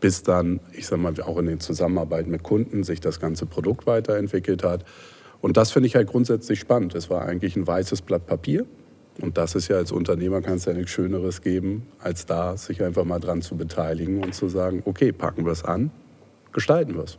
bis 0.00 0.24
dann, 0.24 0.58
ich 0.72 0.88
sage 0.88 1.00
mal, 1.00 1.14
auch 1.22 1.38
in 1.38 1.46
der 1.46 1.60
Zusammenarbeit 1.60 2.26
mit 2.26 2.42
Kunden 2.42 2.82
sich 2.82 2.98
das 2.98 3.20
ganze 3.20 3.46
Produkt 3.46 3.86
weiterentwickelt 3.86 4.64
hat. 4.64 4.84
Und 5.40 5.56
das 5.56 5.70
finde 5.70 5.86
ich 5.86 5.94
halt 5.94 6.08
grundsätzlich 6.08 6.58
spannend. 6.58 6.96
Es 6.96 7.08
war 7.08 7.22
eigentlich 7.22 7.54
ein 7.54 7.68
weißes 7.68 8.02
Blatt 8.02 8.26
Papier. 8.26 8.66
Und 9.20 9.38
das 9.38 9.54
ist 9.54 9.68
ja 9.68 9.76
als 9.76 9.92
Unternehmer 9.92 10.40
kann 10.40 10.54
es 10.54 10.64
ja 10.64 10.72
nichts 10.72 10.90
Schöneres 10.90 11.40
geben, 11.40 11.86
als 12.00 12.26
da 12.26 12.56
sich 12.56 12.82
einfach 12.82 13.04
mal 13.04 13.20
dran 13.20 13.42
zu 13.42 13.56
beteiligen 13.56 14.24
und 14.24 14.34
zu 14.34 14.48
sagen, 14.48 14.82
okay, 14.86 15.12
packen 15.12 15.44
wir 15.44 15.52
es 15.52 15.64
an, 15.64 15.92
gestalten 16.58 16.96
wir 16.96 17.04
es. 17.04 17.18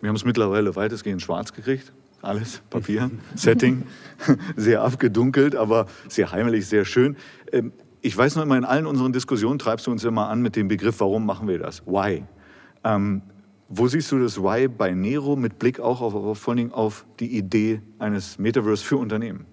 Wir 0.00 0.08
haben 0.08 0.16
es 0.16 0.24
mittlerweile 0.24 0.74
weitestgehend 0.74 1.20
schwarz 1.20 1.52
gekriegt. 1.52 1.92
Alles, 2.22 2.62
Papier, 2.70 3.10
Setting, 3.34 3.82
sehr 4.56 4.80
abgedunkelt, 4.80 5.54
aber 5.54 5.86
sehr 6.08 6.32
heimelig, 6.32 6.66
sehr 6.66 6.86
schön. 6.86 7.16
Ähm, 7.52 7.72
ich 8.00 8.16
weiß 8.16 8.36
noch 8.36 8.44
immer, 8.44 8.56
in 8.56 8.64
allen 8.64 8.86
unseren 8.86 9.12
Diskussionen 9.12 9.58
treibst 9.58 9.86
du 9.86 9.90
uns 9.90 10.04
immer 10.04 10.28
an 10.28 10.40
mit 10.40 10.56
dem 10.56 10.68
Begriff, 10.68 11.00
warum 11.00 11.26
machen 11.26 11.48
wir 11.48 11.58
das? 11.58 11.86
Why? 11.86 12.24
Ähm, 12.82 13.20
wo 13.68 13.88
siehst 13.88 14.10
du 14.10 14.18
das 14.20 14.42
Why 14.42 14.68
bei 14.68 14.92
Nero 14.92 15.36
mit 15.36 15.58
Blick 15.58 15.80
auch 15.80 16.00
auf, 16.00 16.14
auf, 16.14 16.38
vor 16.38 16.52
allen 16.52 16.56
Dingen 16.58 16.72
auf 16.72 17.04
die 17.20 17.36
Idee 17.36 17.82
eines 17.98 18.38
Metaverse 18.38 18.82
für 18.82 18.96
Unternehmen? 18.96 19.44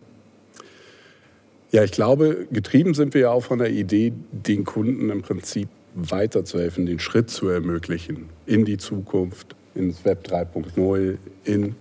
Ja, 1.72 1.84
ich 1.84 1.92
glaube, 1.92 2.48
getrieben 2.52 2.94
sind 2.94 3.14
wir 3.14 3.22
ja 3.22 3.32
auch 3.32 3.44
von 3.44 3.60
der 3.60 3.72
Idee, 3.72 4.14
den 4.32 4.64
Kunden 4.64 5.10
im 5.10 5.24
Prinzip 5.24 5.68
weiterzuhelfen, 5.96 6.86
den 6.86 7.00
Schritt 7.00 7.30
zu 7.30 7.48
ermöglichen 7.48 8.30
in 8.46 8.66
die 8.66 8.78
Zukunft, 8.78 9.56
ins 9.74 10.06
Web 10.06 10.28
3.0, 10.28 11.18
in 11.46 11.76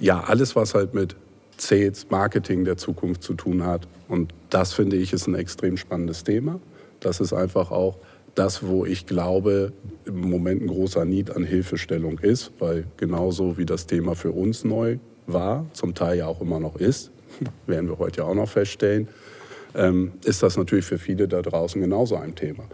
ja 0.00 0.20
alles, 0.24 0.56
was 0.56 0.74
halt 0.74 0.94
mit 0.94 1.16
Sales, 1.56 2.06
Marketing 2.10 2.64
der 2.64 2.76
Zukunft 2.76 3.22
zu 3.22 3.34
tun 3.34 3.64
hat. 3.64 3.86
Und 4.08 4.34
das 4.50 4.72
finde 4.72 4.96
ich 4.96 5.12
ist 5.12 5.28
ein 5.28 5.34
extrem 5.34 5.76
spannendes 5.76 6.24
Thema. 6.24 6.60
Das 7.00 7.20
ist 7.20 7.32
einfach 7.32 7.70
auch 7.70 7.98
das, 8.34 8.66
wo 8.66 8.84
ich 8.84 9.06
glaube, 9.06 9.72
im 10.04 10.20
Moment 10.20 10.62
ein 10.62 10.68
großer 10.68 11.04
Need 11.04 11.30
an 11.34 11.44
Hilfestellung 11.44 12.18
ist, 12.18 12.52
weil 12.58 12.84
genauso 12.96 13.58
wie 13.58 13.66
das 13.66 13.86
Thema 13.86 14.14
für 14.14 14.32
uns 14.32 14.64
neu 14.64 14.98
war, 15.26 15.66
zum 15.72 15.94
Teil 15.94 16.18
ja 16.18 16.26
auch 16.26 16.40
immer 16.40 16.58
noch 16.58 16.76
ist, 16.76 17.10
werden 17.66 17.88
wir 17.88 17.98
heute 17.98 18.22
ja 18.22 18.24
auch 18.26 18.34
noch 18.34 18.48
feststellen, 18.48 19.08
ähm, 19.74 20.12
ist 20.24 20.42
das 20.42 20.56
natürlich 20.56 20.84
für 20.84 20.98
viele 20.98 21.28
da 21.28 21.42
draußen 21.42 21.80
genauso 21.80 22.16
ein 22.16 22.34
Thema. 22.34 22.64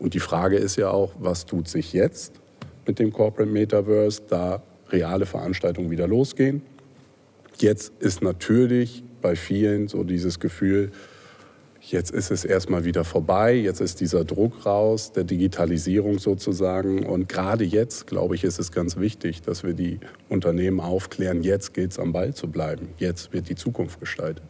Und 0.00 0.14
die 0.14 0.20
Frage 0.20 0.56
ist 0.56 0.76
ja 0.76 0.90
auch, 0.90 1.12
was 1.20 1.46
tut 1.46 1.68
sich 1.68 1.92
jetzt 1.92 2.40
mit 2.86 2.98
dem 2.98 3.12
Corporate 3.12 3.50
Metaverse, 3.50 4.22
da 4.28 4.62
reale 4.88 5.26
Veranstaltungen 5.26 5.90
wieder 5.90 6.08
losgehen. 6.08 6.62
Jetzt 7.58 7.92
ist 8.00 8.22
natürlich 8.22 9.04
bei 9.22 9.36
vielen 9.36 9.86
so 9.86 10.02
dieses 10.02 10.40
Gefühl, 10.40 10.90
Jetzt 11.82 12.10
ist 12.10 12.30
es 12.30 12.44
erstmal 12.44 12.84
wieder 12.84 13.04
vorbei, 13.04 13.54
jetzt 13.54 13.80
ist 13.80 14.00
dieser 14.00 14.24
Druck 14.24 14.66
raus, 14.66 15.12
der 15.12 15.24
Digitalisierung 15.24 16.18
sozusagen. 16.18 17.06
Und 17.06 17.28
gerade 17.28 17.64
jetzt, 17.64 18.06
glaube 18.06 18.34
ich, 18.34 18.44
ist 18.44 18.60
es 18.60 18.70
ganz 18.70 18.98
wichtig, 18.98 19.40
dass 19.40 19.64
wir 19.64 19.72
die 19.72 19.98
Unternehmen 20.28 20.78
aufklären, 20.78 21.42
jetzt 21.42 21.72
gilt 21.72 21.92
es 21.92 21.98
am 21.98 22.12
Ball 22.12 22.34
zu 22.34 22.48
bleiben, 22.48 22.90
jetzt 22.98 23.32
wird 23.32 23.48
die 23.48 23.54
Zukunft 23.54 23.98
gestaltet. 23.98 24.44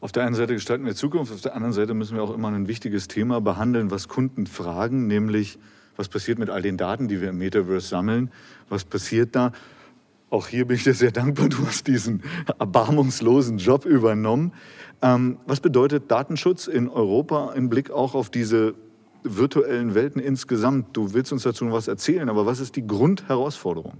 Auf 0.00 0.12
der 0.12 0.24
einen 0.24 0.36
Seite 0.36 0.54
gestalten 0.54 0.86
wir 0.86 0.94
Zukunft, 0.94 1.32
auf 1.32 1.40
der 1.40 1.56
anderen 1.56 1.72
Seite 1.72 1.92
müssen 1.92 2.16
wir 2.16 2.22
auch 2.22 2.32
immer 2.32 2.48
ein 2.48 2.68
wichtiges 2.68 3.08
Thema 3.08 3.40
behandeln, 3.40 3.90
was 3.90 4.06
Kunden 4.06 4.46
fragen, 4.46 5.08
nämlich 5.08 5.58
was 5.96 6.08
passiert 6.08 6.38
mit 6.38 6.50
all 6.50 6.62
den 6.62 6.76
Daten, 6.76 7.08
die 7.08 7.20
wir 7.20 7.30
im 7.30 7.38
Metaverse 7.38 7.88
sammeln, 7.88 8.30
was 8.68 8.84
passiert 8.84 9.34
da. 9.34 9.50
Auch 10.30 10.46
hier 10.46 10.66
bin 10.66 10.76
ich 10.76 10.84
dir 10.84 10.94
sehr 10.94 11.10
dankbar, 11.10 11.48
du 11.48 11.66
hast 11.66 11.88
diesen 11.88 12.22
erbarmungslosen 12.60 13.58
Job 13.58 13.84
übernommen. 13.86 14.52
Ähm, 15.02 15.38
was 15.46 15.58
bedeutet 15.58 16.10
Datenschutz 16.10 16.68
in 16.68 16.88
Europa 16.88 17.52
im 17.54 17.68
Blick 17.68 17.90
auch 17.90 18.14
auf 18.14 18.30
diese 18.30 18.74
virtuellen 19.24 19.94
Welten 19.94 20.20
insgesamt? 20.20 20.96
Du 20.96 21.12
willst 21.14 21.32
uns 21.32 21.42
dazu 21.42 21.64
noch 21.64 21.72
was 21.72 21.88
erzählen, 21.88 22.28
aber 22.28 22.46
was 22.46 22.60
ist 22.60 22.76
die 22.76 22.86
Grundherausforderung? 22.86 23.94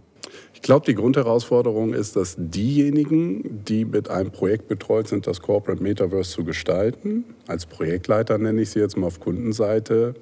Ich 0.55 0.63
glaube, 0.63 0.87
die 0.87 0.95
Grundherausforderung 0.95 1.95
ist, 1.95 2.17
dass 2.17 2.37
diejenigen, 2.39 3.65
die 3.65 3.85
mit 3.85 4.11
einem 4.11 4.31
Projekt 4.31 4.69
betreut 4.69 5.09
sind, 5.09 5.27
das 5.27 5.41
Corporate 5.41 5.83
Metaverse 5.83 6.31
zu 6.31 6.45
gestalten, 6.45 7.25
als 7.47 7.67
Projektleiter 7.67 8.39
nenne 8.39 8.63
ich 8.63 8.71
sie 8.71 8.81
jetzt 8.81 8.97
mal 8.97 9.07
auf 9.07 9.21
Kundenseite, 9.21 10.15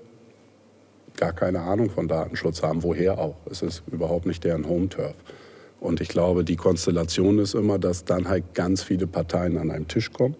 gar 1.16 1.32
keine 1.32 1.60
Ahnung 1.60 1.90
von 1.90 2.08
Datenschutz 2.08 2.62
haben. 2.62 2.82
Woher 2.82 3.18
auch? 3.18 3.36
Es 3.50 3.62
ist 3.62 3.82
überhaupt 3.90 4.26
nicht 4.26 4.44
deren 4.44 4.68
Home-Turf. 4.68 5.14
Und 5.80 6.00
ich 6.00 6.08
glaube, 6.08 6.44
die 6.44 6.56
Konstellation 6.56 7.38
ist 7.38 7.54
immer, 7.54 7.78
dass 7.78 8.04
dann 8.04 8.28
halt 8.28 8.54
ganz 8.54 8.82
viele 8.82 9.06
Parteien 9.06 9.56
an 9.56 9.70
einem 9.70 9.88
Tisch 9.88 10.12
kommen 10.12 10.36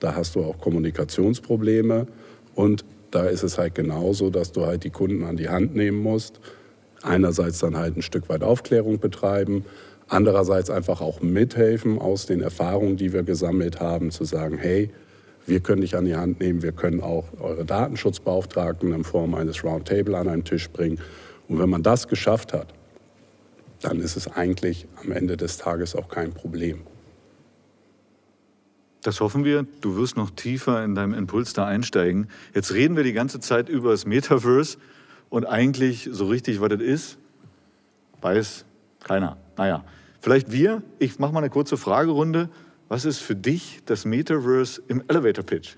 da 0.00 0.14
hast 0.14 0.34
du 0.34 0.44
auch 0.44 0.58
Kommunikationsprobleme 0.58 2.06
und 2.54 2.84
da 3.10 3.24
ist 3.24 3.42
es 3.42 3.58
halt 3.58 3.74
genauso, 3.74 4.30
dass 4.30 4.52
du 4.52 4.66
halt 4.66 4.84
die 4.84 4.90
Kunden 4.90 5.24
an 5.24 5.36
die 5.36 5.48
Hand 5.48 5.74
nehmen 5.74 6.02
musst. 6.02 6.40
Einerseits 7.02 7.58
dann 7.60 7.76
halt 7.76 7.96
ein 7.96 8.02
Stück 8.02 8.28
weit 8.28 8.42
Aufklärung 8.42 8.98
betreiben, 8.98 9.64
andererseits 10.08 10.68
einfach 10.70 11.00
auch 11.00 11.20
mithelfen 11.20 11.98
aus 11.98 12.26
den 12.26 12.40
Erfahrungen, 12.40 12.96
die 12.96 13.12
wir 13.12 13.22
gesammelt 13.22 13.80
haben, 13.80 14.10
zu 14.10 14.24
sagen, 14.24 14.58
hey, 14.58 14.90
wir 15.46 15.60
können 15.60 15.80
dich 15.80 15.96
an 15.96 16.04
die 16.04 16.16
Hand 16.16 16.40
nehmen, 16.40 16.62
wir 16.62 16.72
können 16.72 17.00
auch 17.00 17.24
eure 17.40 17.64
Datenschutzbeauftragten 17.64 18.92
in 18.92 19.04
Form 19.04 19.34
eines 19.34 19.64
Roundtable 19.64 20.16
an 20.16 20.28
einen 20.28 20.44
Tisch 20.44 20.68
bringen. 20.68 21.00
Und 21.48 21.58
wenn 21.58 21.70
man 21.70 21.82
das 21.82 22.08
geschafft 22.08 22.52
hat, 22.52 22.74
dann 23.80 24.00
ist 24.00 24.16
es 24.16 24.28
eigentlich 24.28 24.86
am 25.02 25.12
Ende 25.12 25.36
des 25.36 25.56
Tages 25.56 25.94
auch 25.94 26.08
kein 26.08 26.32
Problem. 26.32 26.80
Das 29.02 29.20
hoffen 29.20 29.44
wir. 29.44 29.66
Du 29.80 29.96
wirst 29.96 30.16
noch 30.16 30.30
tiefer 30.30 30.84
in 30.84 30.94
deinem 30.94 31.14
Impuls 31.14 31.52
da 31.52 31.66
einsteigen. 31.66 32.28
Jetzt 32.54 32.72
reden 32.72 32.96
wir 32.96 33.04
die 33.04 33.12
ganze 33.12 33.40
Zeit 33.40 33.68
über 33.68 33.92
das 33.92 34.06
Metaverse 34.06 34.78
und 35.30 35.46
eigentlich 35.46 36.08
so 36.10 36.26
richtig, 36.26 36.60
was 36.60 36.70
das 36.70 36.80
ist, 36.80 37.18
weiß 38.20 38.64
keiner. 39.04 39.36
Naja, 39.56 39.84
vielleicht 40.20 40.50
wir. 40.50 40.82
Ich 40.98 41.18
mache 41.18 41.32
mal 41.32 41.40
eine 41.40 41.50
kurze 41.50 41.76
Fragerunde. 41.76 42.48
Was 42.88 43.04
ist 43.04 43.18
für 43.18 43.36
dich 43.36 43.80
das 43.86 44.04
Metaverse 44.04 44.82
im 44.88 45.02
Elevator 45.08 45.44
Pitch? 45.44 45.76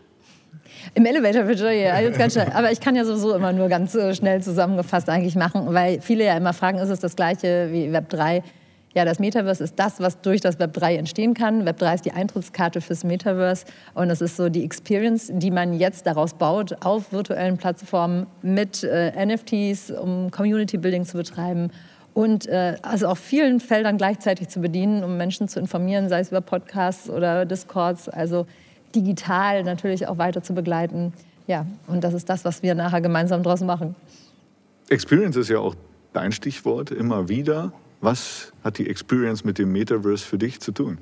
Im 0.94 1.04
Elevator 1.04 1.42
Pitch, 1.42 1.60
ja, 1.60 2.00
jetzt 2.00 2.18
ganz 2.18 2.32
schnell. 2.32 2.50
Aber 2.54 2.72
ich 2.72 2.80
kann 2.80 2.96
ja 2.96 3.04
sowieso 3.04 3.34
immer 3.34 3.52
nur 3.52 3.68
ganz 3.68 3.94
äh, 3.94 4.14
schnell 4.14 4.42
zusammengefasst 4.42 5.08
eigentlich 5.08 5.36
machen, 5.36 5.74
weil 5.74 6.00
viele 6.00 6.24
ja 6.24 6.36
immer 6.36 6.52
fragen, 6.52 6.78
ist 6.78 6.88
es 6.88 7.00
das 7.00 7.16
gleiche 7.16 7.68
wie 7.70 7.92
Web 7.92 8.08
3? 8.08 8.42
Ja, 8.92 9.04
das 9.04 9.20
Metaverse 9.20 9.62
ist 9.62 9.78
das, 9.78 10.00
was 10.00 10.20
durch 10.20 10.40
das 10.40 10.58
Web 10.58 10.72
3 10.72 10.96
entstehen 10.96 11.32
kann. 11.34 11.64
Web 11.64 11.78
3 11.78 11.94
ist 11.94 12.04
die 12.06 12.10
Eintrittskarte 12.10 12.80
fürs 12.80 13.04
Metaverse 13.04 13.64
und 13.94 14.08
das 14.08 14.20
ist 14.20 14.36
so 14.36 14.48
die 14.48 14.64
Experience, 14.64 15.30
die 15.32 15.52
man 15.52 15.78
jetzt 15.78 16.06
daraus 16.06 16.34
baut 16.34 16.74
auf 16.84 17.12
virtuellen 17.12 17.56
Plattformen 17.56 18.26
mit 18.42 18.82
äh, 18.82 19.12
NFTs, 19.24 19.92
um 19.92 20.32
Community 20.32 20.76
Building 20.76 21.04
zu 21.04 21.16
betreiben 21.18 21.70
und 22.14 22.46
äh, 22.46 22.76
also 22.82 23.06
auf 23.06 23.20
vielen 23.20 23.60
Feldern 23.60 23.96
gleichzeitig 23.96 24.48
zu 24.48 24.60
bedienen, 24.60 25.04
um 25.04 25.16
Menschen 25.16 25.46
zu 25.46 25.60
informieren, 25.60 26.08
sei 26.08 26.20
es 26.20 26.30
über 26.30 26.40
Podcasts 26.40 27.08
oder 27.08 27.46
Discords, 27.46 28.08
also 28.08 28.46
digital 28.94 29.62
natürlich 29.62 30.08
auch 30.08 30.18
weiter 30.18 30.42
zu 30.42 30.52
begleiten. 30.52 31.12
Ja, 31.46 31.66
und 31.86 32.02
das 32.02 32.14
ist 32.14 32.28
das, 32.28 32.44
was 32.44 32.64
wir 32.64 32.74
nachher 32.74 33.00
gemeinsam 33.00 33.44
daraus 33.44 33.60
machen. 33.60 33.94
Experience 34.88 35.36
ist 35.36 35.48
ja 35.48 35.58
auch 35.58 35.76
dein 36.12 36.32
Stichwort 36.32 36.90
immer 36.90 37.28
wieder. 37.28 37.72
Was 38.00 38.52
hat 38.64 38.78
die 38.78 38.88
Experience 38.88 39.44
mit 39.44 39.58
dem 39.58 39.72
Metaverse 39.72 40.24
für 40.24 40.38
dich 40.38 40.60
zu 40.60 40.72
tun? 40.72 40.98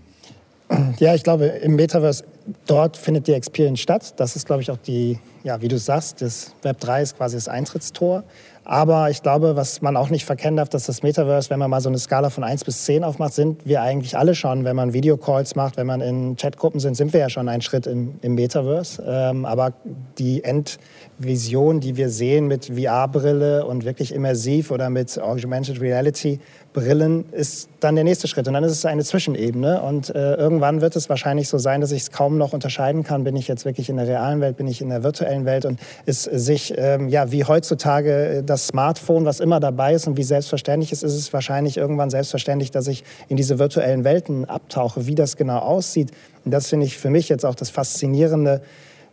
Ja, 0.98 1.14
ich 1.14 1.22
glaube, 1.22 1.46
im 1.46 1.76
Metaverse, 1.76 2.24
dort 2.66 2.96
findet 2.96 3.26
die 3.26 3.32
Experience 3.32 3.80
statt. 3.80 4.14
Das 4.18 4.36
ist, 4.36 4.46
glaube 4.46 4.60
ich, 4.62 4.70
auch 4.70 4.76
die, 4.76 5.18
ja, 5.42 5.62
wie 5.62 5.68
du 5.68 5.78
sagst, 5.78 6.20
das 6.20 6.54
Web 6.62 6.80
3 6.80 7.02
ist 7.02 7.16
quasi 7.16 7.36
das 7.36 7.48
Eintrittstor. 7.48 8.24
Aber 8.68 9.08
ich 9.08 9.22
glaube, 9.22 9.56
was 9.56 9.80
man 9.80 9.96
auch 9.96 10.10
nicht 10.10 10.26
verkennen 10.26 10.58
darf, 10.58 10.68
dass 10.68 10.84
das 10.84 11.02
Metaverse, 11.02 11.48
wenn 11.48 11.58
man 11.58 11.70
mal 11.70 11.80
so 11.80 11.88
eine 11.88 11.98
Skala 11.98 12.28
von 12.28 12.44
1 12.44 12.64
bis 12.64 12.84
10 12.84 13.02
aufmacht, 13.02 13.32
sind 13.32 13.64
wir 13.64 13.80
eigentlich 13.80 14.18
alle 14.18 14.34
schon, 14.34 14.64
wenn 14.64 14.76
man 14.76 14.92
Videocalls 14.92 15.56
macht, 15.56 15.78
wenn 15.78 15.86
man 15.86 16.02
in 16.02 16.36
Chatgruppen 16.36 16.78
sind, 16.78 16.94
sind 16.94 17.14
wir 17.14 17.20
ja 17.20 17.30
schon 17.30 17.48
einen 17.48 17.62
Schritt 17.62 17.86
im, 17.86 18.16
im 18.20 18.34
Metaverse. 18.34 19.02
Ähm, 19.06 19.46
aber 19.46 19.72
die 20.18 20.44
Endvision, 20.44 21.80
die 21.80 21.96
wir 21.96 22.10
sehen 22.10 22.46
mit 22.46 22.66
VR-Brille 22.66 23.64
und 23.64 23.86
wirklich 23.86 24.14
immersiv 24.14 24.70
oder 24.70 24.90
mit 24.90 25.18
Augmented 25.18 25.80
Reality, 25.80 26.38
Brillen 26.74 27.24
ist 27.32 27.68
dann 27.80 27.94
der 27.94 28.04
nächste 28.04 28.28
Schritt. 28.28 28.46
Und 28.46 28.54
dann 28.54 28.62
ist 28.62 28.72
es 28.72 28.84
eine 28.84 29.02
Zwischenebene. 29.02 29.82
Und 29.82 30.14
äh, 30.14 30.34
irgendwann 30.34 30.80
wird 30.80 30.94
es 30.96 31.08
wahrscheinlich 31.08 31.48
so 31.48 31.58
sein, 31.58 31.80
dass 31.80 31.90
ich 31.90 32.02
es 32.02 32.10
kaum 32.12 32.38
noch 32.38 32.52
unterscheiden 32.52 33.02
kann. 33.02 33.24
Bin 33.24 33.34
ich 33.36 33.48
jetzt 33.48 33.64
wirklich 33.64 33.88
in 33.88 33.96
der 33.96 34.06
realen 34.06 34.40
Welt, 34.40 34.56
bin 34.56 34.68
ich 34.68 34.80
in 34.80 34.90
der 34.90 35.02
virtuellen 35.02 35.44
Welt? 35.44 35.64
Und 35.64 35.80
es 36.06 36.24
sich, 36.24 36.74
ähm, 36.76 37.08
ja, 37.08 37.32
wie 37.32 37.44
heutzutage 37.44 38.38
äh, 38.38 38.42
das 38.58 38.66
Smartphone, 38.66 39.24
was 39.24 39.38
immer 39.38 39.60
dabei 39.60 39.94
ist 39.94 40.08
und 40.08 40.16
wie 40.16 40.24
selbstverständlich 40.24 40.90
es 40.90 41.04
ist, 41.04 41.12
ist 41.14 41.18
es 41.18 41.32
wahrscheinlich 41.32 41.76
irgendwann 41.76 42.10
selbstverständlich, 42.10 42.72
dass 42.72 42.88
ich 42.88 43.04
in 43.28 43.36
diese 43.36 43.60
virtuellen 43.60 44.02
Welten 44.02 44.46
abtauche. 44.46 45.06
Wie 45.06 45.14
das 45.14 45.36
genau 45.36 45.58
aussieht, 45.58 46.10
und 46.44 46.50
das 46.50 46.66
finde 46.66 46.86
ich 46.86 46.98
für 46.98 47.10
mich 47.10 47.28
jetzt 47.28 47.46
auch 47.46 47.54
das 47.54 47.70
Faszinierende 47.70 48.60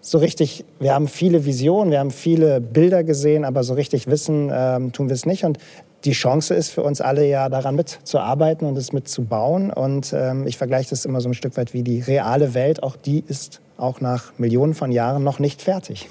so 0.02 0.18
richtig, 0.18 0.66
wir 0.80 0.94
haben 0.94 1.08
viele 1.08 1.46
Visionen, 1.46 1.92
wir 1.92 2.00
haben 2.00 2.12
viele 2.12 2.60
Bilder 2.60 3.04
gesehen, 3.04 3.46
aber 3.46 3.64
so 3.64 3.74
richtig 3.74 4.08
wissen 4.08 4.52
ähm, 4.54 4.92
tun 4.92 5.10
wir 5.10 5.14
es 5.16 5.25
nicht. 5.25 5.46
Und 5.46 5.58
die 6.04 6.12
Chance 6.12 6.54
ist 6.54 6.70
für 6.70 6.84
uns 6.84 7.02
alle 7.02 7.28
ja 7.28 7.50
daran 7.50 7.75
mitzuarbeiten 7.75 8.68
und 8.68 8.78
es 8.78 8.94
mitzubauen. 8.94 9.72
Und 9.72 10.14
ähm, 10.14 10.46
ich 10.46 10.58
vergleiche 10.58 10.92
das 10.92 11.06
immer 11.06 11.22
so 11.22 11.30
ein 11.30 11.34
Stück 11.34 11.58
weit 11.58 11.74
wie 11.74 11.82
die 11.84 12.02
reale 12.02 12.54
Welt. 12.54 12.84
Auch 12.84 12.96
die 12.96 13.24
ist 13.28 13.62
auch 13.78 14.00
nach 14.02 14.34
Millionen 14.38 14.75
von 14.75 14.92
Jahren 14.92 15.24
noch 15.24 15.40
nicht 15.40 15.64
fertig. 15.64 16.08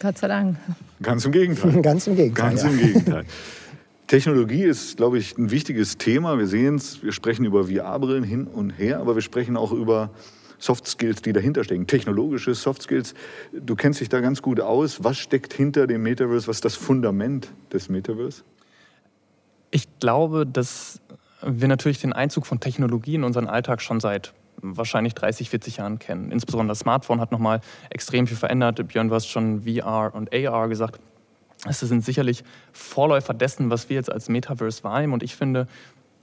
Gott 0.00 0.18
sei 0.18 0.28
Dank. 0.28 0.56
Ganz 1.02 1.24
im 1.24 1.32
Gegenteil. 1.32 1.82
Ganz 1.82 2.06
im 2.06 2.16
Gegenteil. 2.16 2.50
Ganz 2.50 2.64
im 2.64 2.78
Gegenteil. 2.78 3.24
Technologie 4.06 4.64
ist, 4.64 4.96
glaube 4.96 5.18
ich, 5.18 5.36
ein 5.36 5.50
wichtiges 5.50 5.98
Thema. 5.98 6.38
Wir 6.38 6.46
sehen 6.46 6.76
es, 6.76 7.02
wir 7.02 7.12
sprechen 7.12 7.44
über 7.44 7.64
VR-Brillen 7.64 8.24
hin 8.24 8.46
und 8.46 8.70
her, 8.70 9.00
aber 9.00 9.14
wir 9.14 9.22
sprechen 9.22 9.56
auch 9.56 9.70
über 9.70 10.10
Soft 10.58 10.86
Skills, 10.88 11.22
die 11.22 11.32
dahinter 11.32 11.62
stecken, 11.62 11.86
technologische 11.86 12.54
Soft 12.54 12.82
Skills. 12.82 13.14
Du 13.52 13.76
kennst 13.76 14.00
dich 14.00 14.08
da 14.08 14.20
ganz 14.20 14.42
gut 14.42 14.60
aus. 14.60 15.04
Was 15.04 15.18
steckt 15.18 15.52
hinter 15.52 15.86
dem 15.86 16.02
Metaverse? 16.02 16.48
Was 16.48 16.56
ist 16.56 16.64
das 16.64 16.74
Fundament 16.74 17.52
des 17.72 17.88
Metaverse? 17.88 18.42
Ich 19.70 19.86
glaube, 20.00 20.46
dass 20.46 21.00
wir 21.42 21.68
natürlich 21.68 22.00
den 22.00 22.12
Einzug 22.12 22.46
von 22.46 22.60
Technologie 22.60 23.14
in 23.14 23.24
unseren 23.24 23.46
Alltag 23.46 23.82
schon 23.82 24.00
seit 24.00 24.32
wahrscheinlich 24.60 25.14
30, 25.14 25.50
40 25.50 25.78
Jahren 25.78 25.98
kennen. 25.98 26.30
Insbesondere 26.30 26.68
das 26.68 26.80
Smartphone 26.80 27.20
hat 27.20 27.32
nochmal 27.32 27.60
extrem 27.90 28.26
viel 28.26 28.36
verändert. 28.36 28.86
Björn, 28.88 29.08
du 29.08 29.14
hast 29.14 29.26
schon 29.26 29.62
VR 29.62 30.12
und 30.14 30.34
AR 30.34 30.68
gesagt. 30.68 31.00
Es 31.66 31.80
sind 31.80 32.04
sicherlich 32.04 32.44
Vorläufer 32.72 33.34
dessen, 33.34 33.70
was 33.70 33.88
wir 33.88 33.96
jetzt 33.96 34.12
als 34.12 34.28
Metaverse 34.28 34.84
wahrnehmen. 34.84 35.12
Und 35.12 35.22
ich 35.22 35.34
finde, 35.34 35.66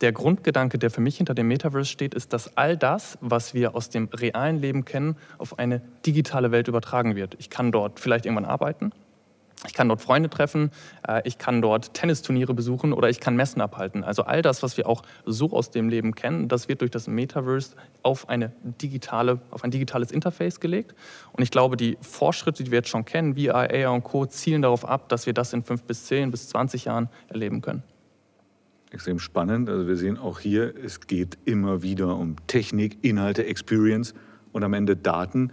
der 0.01 0.11
Grundgedanke, 0.11 0.77
der 0.77 0.91
für 0.91 1.01
mich 1.01 1.17
hinter 1.17 1.33
dem 1.33 1.47
Metaverse 1.47 1.89
steht, 1.89 2.13
ist, 2.13 2.33
dass 2.33 2.57
all 2.57 2.77
das, 2.77 3.17
was 3.21 3.53
wir 3.53 3.75
aus 3.75 3.89
dem 3.89 4.09
realen 4.13 4.59
Leben 4.59 4.85
kennen, 4.85 5.15
auf 5.37 5.59
eine 5.59 5.81
digitale 6.05 6.51
Welt 6.51 6.67
übertragen 6.67 7.15
wird. 7.15 7.35
Ich 7.39 7.49
kann 7.49 7.71
dort 7.71 7.99
vielleicht 7.99 8.25
irgendwann 8.25 8.45
arbeiten, 8.45 8.91
Ich 9.67 9.73
kann 9.73 9.87
dort 9.89 10.01
Freunde 10.01 10.29
treffen, 10.29 10.71
äh, 11.07 11.21
ich 11.25 11.37
kann 11.37 11.61
dort 11.61 11.93
Tennisturniere 11.93 12.53
besuchen 12.53 12.93
oder 12.93 13.09
ich 13.09 13.19
kann 13.19 13.35
Messen 13.35 13.61
abhalten. 13.61 14.03
Also 14.03 14.23
all 14.23 14.41
das, 14.41 14.63
was 14.63 14.77
wir 14.77 14.87
auch 14.87 15.03
so 15.25 15.51
aus 15.51 15.71
dem 15.71 15.89
Leben 15.89 16.15
kennen, 16.15 16.47
das 16.47 16.67
wird 16.67 16.81
durch 16.81 16.91
das 16.91 17.07
Metaverse 17.07 17.75
auf, 18.03 18.29
eine 18.29 18.51
digitale, 18.81 19.39
auf 19.51 19.63
ein 19.63 19.71
digitales 19.71 20.11
Interface 20.11 20.59
gelegt. 20.59 20.95
Und 21.33 21.43
ich 21.43 21.51
glaube, 21.51 21.77
die 21.77 21.97
Fortschritte, 22.01 22.63
die 22.63 22.71
wir 22.71 22.79
jetzt 22.79 22.89
schon 22.89 23.05
kennen, 23.05 23.35
VR, 23.35 23.69
AR 23.71 23.93
und 23.93 24.03
Co., 24.03 24.25
zielen 24.25 24.61
darauf 24.61 24.85
ab, 24.85 25.09
dass 25.09 25.25
wir 25.25 25.33
das 25.33 25.53
in 25.53 25.63
fünf 25.63 25.83
bis 25.83 26.05
zehn 26.05 26.31
bis 26.31 26.49
20 26.49 26.85
Jahren 26.85 27.09
erleben 27.27 27.61
können. 27.61 27.83
Extrem 28.91 29.19
spannend. 29.19 29.69
Also 29.69 29.87
wir 29.87 29.97
sehen 29.97 30.17
auch 30.17 30.39
hier, 30.39 30.73
es 30.83 31.01
geht 31.01 31.37
immer 31.45 31.81
wieder 31.81 32.15
um 32.15 32.35
Technik, 32.47 33.03
Inhalte, 33.03 33.45
Experience 33.45 34.13
und 34.53 34.63
am 34.63 34.73
Ende 34.73 34.95
Daten. 34.95 35.51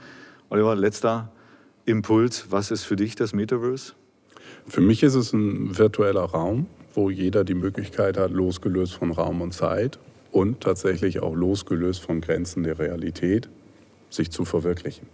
Oliver, 0.49 0.77
letzter 0.77 1.33
Impuls. 1.85 2.51
Was 2.51 2.71
ist 2.71 2.85
für 2.85 2.95
dich 2.95 3.17
das 3.17 3.33
Metaverse? 3.33 3.95
Für 4.69 4.81
mich 4.81 5.03
ist 5.03 5.15
es 5.15 5.33
ein 5.33 5.77
virtueller 5.77 6.25
Raum, 6.25 6.67
wo 6.95 7.11
jeder 7.11 7.45
die 7.45 7.55
Möglichkeit 7.55 8.17
hat, 8.17 8.31
losgelöst 8.31 8.95
von 8.95 9.11
Raum 9.11 9.41
und 9.41 9.53
Zeit 9.53 9.99
und 10.31 10.61
tatsächlich 10.61 11.21
auch 11.21 11.35
losgelöst 11.35 12.01
von 12.01 12.21
Grenzen 12.21 12.63
der 12.63 12.79
Realität, 12.79 13.49
sich 14.11 14.31
zu 14.31 14.45
verwirklichen. 14.45 15.07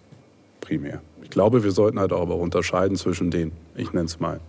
Primär. 0.61 1.00
Ich 1.23 1.31
glaube, 1.31 1.64
wir 1.64 1.71
sollten 1.71 1.99
halt 1.99 2.12
aber 2.12 2.37
unterscheiden 2.37 2.97
zwischen 2.97 3.31
den, 3.31 3.52
ich 3.76 3.93
nenne 3.93 4.07
es 4.07 4.21
mal, 4.21 4.40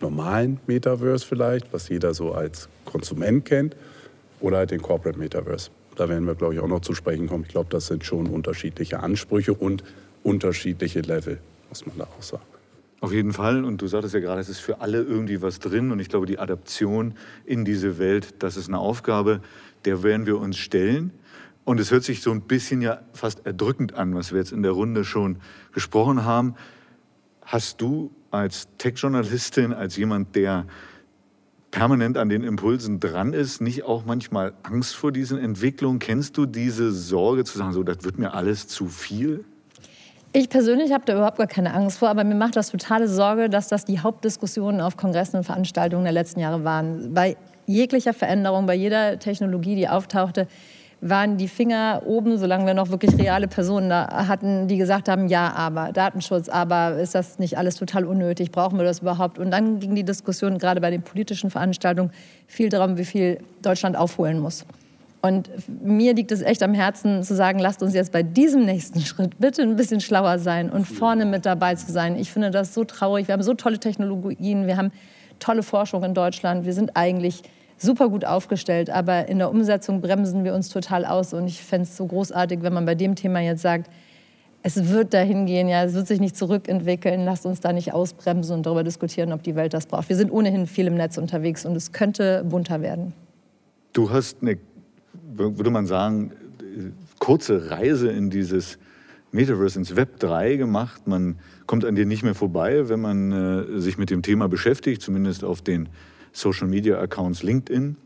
normalen 0.00 0.60
Metaverse 0.66 1.26
vielleicht, 1.26 1.72
was 1.72 1.88
jeder 1.88 2.14
so 2.14 2.32
als 2.32 2.68
Konsument 2.84 3.44
kennt, 3.44 3.76
oder 4.40 4.58
halt 4.58 4.72
den 4.72 4.82
Corporate 4.82 5.18
Metaverse. 5.18 5.70
Da 5.96 6.08
werden 6.08 6.26
wir, 6.26 6.34
glaube 6.34 6.54
ich, 6.54 6.60
auch 6.60 6.68
noch 6.68 6.80
zu 6.80 6.94
sprechen 6.94 7.28
kommen. 7.28 7.44
Ich 7.44 7.50
glaube, 7.50 7.68
das 7.70 7.86
sind 7.86 8.04
schon 8.04 8.26
unterschiedliche 8.26 9.00
Ansprüche 9.00 9.54
und 9.54 9.84
unterschiedliche 10.22 11.00
Level, 11.00 11.38
muss 11.68 11.86
man 11.86 11.98
da 11.98 12.04
auch 12.04 12.22
sagen. 12.22 12.51
Auf 13.02 13.12
jeden 13.12 13.32
Fall. 13.32 13.64
Und 13.64 13.82
du 13.82 13.88
sagtest 13.88 14.14
ja 14.14 14.20
gerade, 14.20 14.40
es 14.40 14.48
ist 14.48 14.60
für 14.60 14.80
alle 14.80 15.02
irgendwie 15.02 15.42
was 15.42 15.58
drin. 15.58 15.90
Und 15.90 15.98
ich 15.98 16.08
glaube, 16.08 16.24
die 16.24 16.38
Adaption 16.38 17.14
in 17.44 17.64
diese 17.64 17.98
Welt, 17.98 18.36
das 18.38 18.56
ist 18.56 18.68
eine 18.68 18.78
Aufgabe, 18.78 19.40
der 19.84 20.04
werden 20.04 20.24
wir 20.24 20.38
uns 20.38 20.56
stellen. 20.56 21.10
Und 21.64 21.80
es 21.80 21.90
hört 21.90 22.04
sich 22.04 22.22
so 22.22 22.30
ein 22.30 22.42
bisschen 22.42 22.80
ja 22.80 23.00
fast 23.12 23.44
erdrückend 23.44 23.94
an, 23.94 24.14
was 24.14 24.30
wir 24.30 24.38
jetzt 24.38 24.52
in 24.52 24.62
der 24.62 24.70
Runde 24.70 25.04
schon 25.04 25.38
gesprochen 25.72 26.24
haben. 26.24 26.54
Hast 27.44 27.80
du 27.80 28.12
als 28.30 28.68
Tech-Journalistin, 28.78 29.72
als 29.72 29.96
jemand, 29.96 30.36
der 30.36 30.66
permanent 31.72 32.16
an 32.16 32.28
den 32.28 32.44
Impulsen 32.44 33.00
dran 33.00 33.32
ist, 33.32 33.60
nicht 33.60 33.82
auch 33.82 34.04
manchmal 34.04 34.52
Angst 34.62 34.94
vor 34.94 35.10
diesen 35.10 35.38
Entwicklungen? 35.38 35.98
Kennst 35.98 36.36
du 36.36 36.46
diese 36.46 36.92
Sorge 36.92 37.42
zu 37.42 37.58
sagen, 37.58 37.72
so, 37.72 37.82
das 37.82 38.04
wird 38.04 38.20
mir 38.20 38.32
alles 38.32 38.68
zu 38.68 38.86
viel? 38.86 39.44
Ich 40.34 40.48
persönlich 40.48 40.92
habe 40.92 41.04
da 41.04 41.12
überhaupt 41.12 41.36
gar 41.36 41.46
keine 41.46 41.74
Angst 41.74 41.98
vor, 41.98 42.08
aber 42.08 42.24
mir 42.24 42.34
macht 42.34 42.56
das 42.56 42.70
totale 42.70 43.06
Sorge, 43.06 43.50
dass 43.50 43.68
das 43.68 43.84
die 43.84 44.00
Hauptdiskussionen 44.00 44.80
auf 44.80 44.96
Kongressen 44.96 45.36
und 45.36 45.44
Veranstaltungen 45.44 46.04
der 46.04 46.14
letzten 46.14 46.40
Jahre 46.40 46.64
waren. 46.64 47.12
Bei 47.12 47.36
jeglicher 47.66 48.14
Veränderung, 48.14 48.64
bei 48.64 48.74
jeder 48.74 49.18
Technologie, 49.18 49.74
die 49.74 49.88
auftauchte, 49.88 50.46
waren 51.02 51.36
die 51.36 51.48
Finger 51.48 52.02
oben, 52.06 52.38
solange 52.38 52.64
wir 52.64 52.72
noch 52.72 52.88
wirklich 52.88 53.18
reale 53.18 53.46
Personen 53.46 53.90
da 53.90 54.26
hatten, 54.26 54.68
die 54.68 54.78
gesagt 54.78 55.10
haben, 55.10 55.28
ja, 55.28 55.52
aber 55.52 55.92
Datenschutz, 55.92 56.48
aber 56.48 56.94
ist 56.96 57.14
das 57.14 57.38
nicht 57.38 57.58
alles 57.58 57.76
total 57.76 58.06
unnötig, 58.06 58.52
brauchen 58.52 58.78
wir 58.78 58.86
das 58.86 59.00
überhaupt? 59.00 59.38
Und 59.38 59.50
dann 59.50 59.80
ging 59.80 59.94
die 59.94 60.04
Diskussion 60.04 60.56
gerade 60.56 60.80
bei 60.80 60.90
den 60.90 61.02
politischen 61.02 61.50
Veranstaltungen 61.50 62.10
viel 62.46 62.70
darum, 62.70 62.96
wie 62.96 63.04
viel 63.04 63.38
Deutschland 63.60 63.98
aufholen 63.98 64.38
muss. 64.38 64.64
Und 65.22 65.50
mir 65.82 66.14
liegt 66.14 66.32
es 66.32 66.42
echt 66.42 66.64
am 66.64 66.74
Herzen 66.74 67.22
zu 67.22 67.36
sagen, 67.36 67.60
lasst 67.60 67.80
uns 67.80 67.94
jetzt 67.94 68.10
bei 68.10 68.24
diesem 68.24 68.64
nächsten 68.64 69.00
Schritt 69.06 69.38
bitte 69.38 69.62
ein 69.62 69.76
bisschen 69.76 70.00
schlauer 70.00 70.40
sein 70.40 70.68
und 70.68 70.84
vorne 70.84 71.24
mit 71.24 71.46
dabei 71.46 71.76
zu 71.76 71.90
sein. 71.92 72.16
Ich 72.16 72.32
finde 72.32 72.50
das 72.50 72.74
so 72.74 72.84
traurig. 72.84 73.28
Wir 73.28 73.34
haben 73.34 73.42
so 73.42 73.54
tolle 73.54 73.78
Technologien, 73.78 74.66
wir 74.66 74.76
haben 74.76 74.90
tolle 75.38 75.62
Forschung 75.62 76.02
in 76.02 76.12
Deutschland. 76.12 76.66
Wir 76.66 76.72
sind 76.72 76.96
eigentlich 76.96 77.42
super 77.78 78.08
gut 78.08 78.24
aufgestellt, 78.24 78.90
aber 78.90 79.28
in 79.28 79.38
der 79.38 79.50
Umsetzung 79.50 80.00
bremsen 80.00 80.42
wir 80.44 80.54
uns 80.54 80.68
total 80.68 81.04
aus. 81.04 81.32
Und 81.32 81.46
ich 81.46 81.62
fände 81.62 81.84
es 81.84 81.96
so 81.96 82.06
großartig, 82.06 82.62
wenn 82.62 82.72
man 82.72 82.84
bei 82.84 82.96
dem 82.96 83.14
Thema 83.14 83.40
jetzt 83.40 83.62
sagt, 83.62 83.90
es 84.64 84.88
wird 84.88 85.12
dahin 85.12 85.46
gehen, 85.46 85.68
ja, 85.68 85.84
es 85.84 85.94
wird 85.94 86.06
sich 86.06 86.20
nicht 86.20 86.36
zurückentwickeln. 86.36 87.24
Lasst 87.24 87.46
uns 87.46 87.60
da 87.60 87.72
nicht 87.72 87.92
ausbremsen 87.92 88.56
und 88.56 88.66
darüber 88.66 88.84
diskutieren, 88.84 89.32
ob 89.32 89.42
die 89.42 89.54
Welt 89.54 89.74
das 89.74 89.86
braucht. 89.86 90.08
Wir 90.08 90.16
sind 90.16 90.32
ohnehin 90.32 90.66
viel 90.66 90.86
im 90.86 90.94
Netz 90.94 91.16
unterwegs 91.16 91.64
und 91.64 91.76
es 91.76 91.92
könnte 91.92 92.44
bunter 92.44 92.80
werden. 92.80 93.12
Du 93.92 94.10
hast 94.10 94.38
eine 94.40 94.56
würde 95.36 95.70
man 95.70 95.86
sagen, 95.86 96.32
kurze 97.18 97.70
Reise 97.70 98.10
in 98.10 98.30
dieses 98.30 98.78
Metaverse, 99.30 99.78
ins 99.78 99.96
Web 99.96 100.20
3 100.20 100.56
gemacht. 100.56 101.06
Man 101.06 101.38
kommt 101.66 101.84
an 101.84 101.94
dir 101.94 102.06
nicht 102.06 102.22
mehr 102.22 102.34
vorbei, 102.34 102.88
wenn 102.88 103.00
man 103.00 103.32
äh, 103.32 103.80
sich 103.80 103.98
mit 103.98 104.10
dem 104.10 104.22
Thema 104.22 104.48
beschäftigt, 104.48 105.02
zumindest 105.02 105.44
auf 105.44 105.62
den 105.62 105.88
Social 106.32 106.68
Media 106.68 106.98
Accounts 107.00 107.42
LinkedIn. 107.42 107.96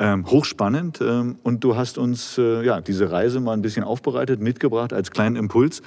Ähm, 0.00 0.26
hochspannend. 0.26 1.00
Ähm, 1.00 1.36
und 1.42 1.64
du 1.64 1.76
hast 1.76 1.98
uns 1.98 2.38
äh, 2.38 2.64
ja, 2.64 2.80
diese 2.80 3.10
Reise 3.10 3.40
mal 3.40 3.52
ein 3.52 3.62
bisschen 3.62 3.82
aufbereitet, 3.82 4.40
mitgebracht 4.40 4.92
als 4.92 5.10
kleinen 5.10 5.34
Impuls. 5.34 5.82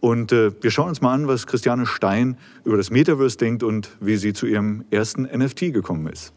Und 0.00 0.32
äh, 0.32 0.50
wir 0.60 0.70
schauen 0.70 0.90
uns 0.90 1.00
mal 1.00 1.14
an, 1.14 1.28
was 1.28 1.46
Christiane 1.46 1.86
Stein 1.86 2.36
über 2.64 2.76
das 2.76 2.90
Metaverse 2.90 3.38
denkt 3.38 3.62
und 3.62 3.88
wie 4.00 4.16
sie 4.16 4.34
zu 4.34 4.46
ihrem 4.46 4.84
ersten 4.90 5.22
NFT 5.22 5.72
gekommen 5.72 6.06
ist. 6.08 6.34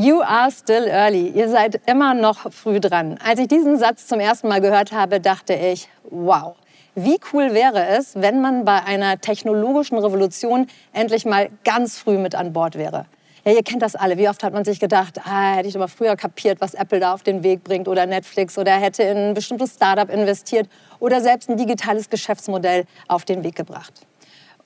You 0.00 0.22
are 0.22 0.52
still 0.52 0.86
early. 0.86 1.26
Ihr 1.30 1.48
seid 1.48 1.80
immer 1.86 2.14
noch 2.14 2.52
früh 2.52 2.78
dran. 2.78 3.18
Als 3.20 3.40
ich 3.40 3.48
diesen 3.48 3.76
Satz 3.78 4.06
zum 4.06 4.20
ersten 4.20 4.46
Mal 4.46 4.60
gehört 4.60 4.92
habe, 4.92 5.18
dachte 5.18 5.54
ich, 5.54 5.88
wow. 6.08 6.54
Wie 6.94 7.18
cool 7.32 7.52
wäre 7.52 7.84
es, 7.84 8.14
wenn 8.14 8.40
man 8.40 8.64
bei 8.64 8.80
einer 8.84 9.20
technologischen 9.20 9.98
Revolution 9.98 10.68
endlich 10.92 11.24
mal 11.24 11.48
ganz 11.64 11.98
früh 11.98 12.16
mit 12.16 12.36
an 12.36 12.52
Bord 12.52 12.78
wäre? 12.78 13.06
Ja, 13.44 13.50
ihr 13.50 13.64
kennt 13.64 13.82
das 13.82 13.96
alle. 13.96 14.18
Wie 14.18 14.28
oft 14.28 14.44
hat 14.44 14.52
man 14.52 14.64
sich 14.64 14.78
gedacht, 14.78 15.18
ah, 15.24 15.56
hätte 15.56 15.68
ich 15.68 15.74
aber 15.74 15.88
früher 15.88 16.14
kapiert, 16.14 16.60
was 16.60 16.74
Apple 16.74 17.00
da 17.00 17.12
auf 17.12 17.24
den 17.24 17.42
Weg 17.42 17.64
bringt 17.64 17.88
oder 17.88 18.06
Netflix 18.06 18.56
oder 18.56 18.70
hätte 18.70 19.02
in 19.02 19.16
ein 19.16 19.34
bestimmtes 19.34 19.74
Startup 19.74 20.08
investiert 20.08 20.68
oder 21.00 21.20
selbst 21.20 21.50
ein 21.50 21.56
digitales 21.56 22.08
Geschäftsmodell 22.08 22.84
auf 23.08 23.24
den 23.24 23.42
Weg 23.42 23.56
gebracht. 23.56 24.06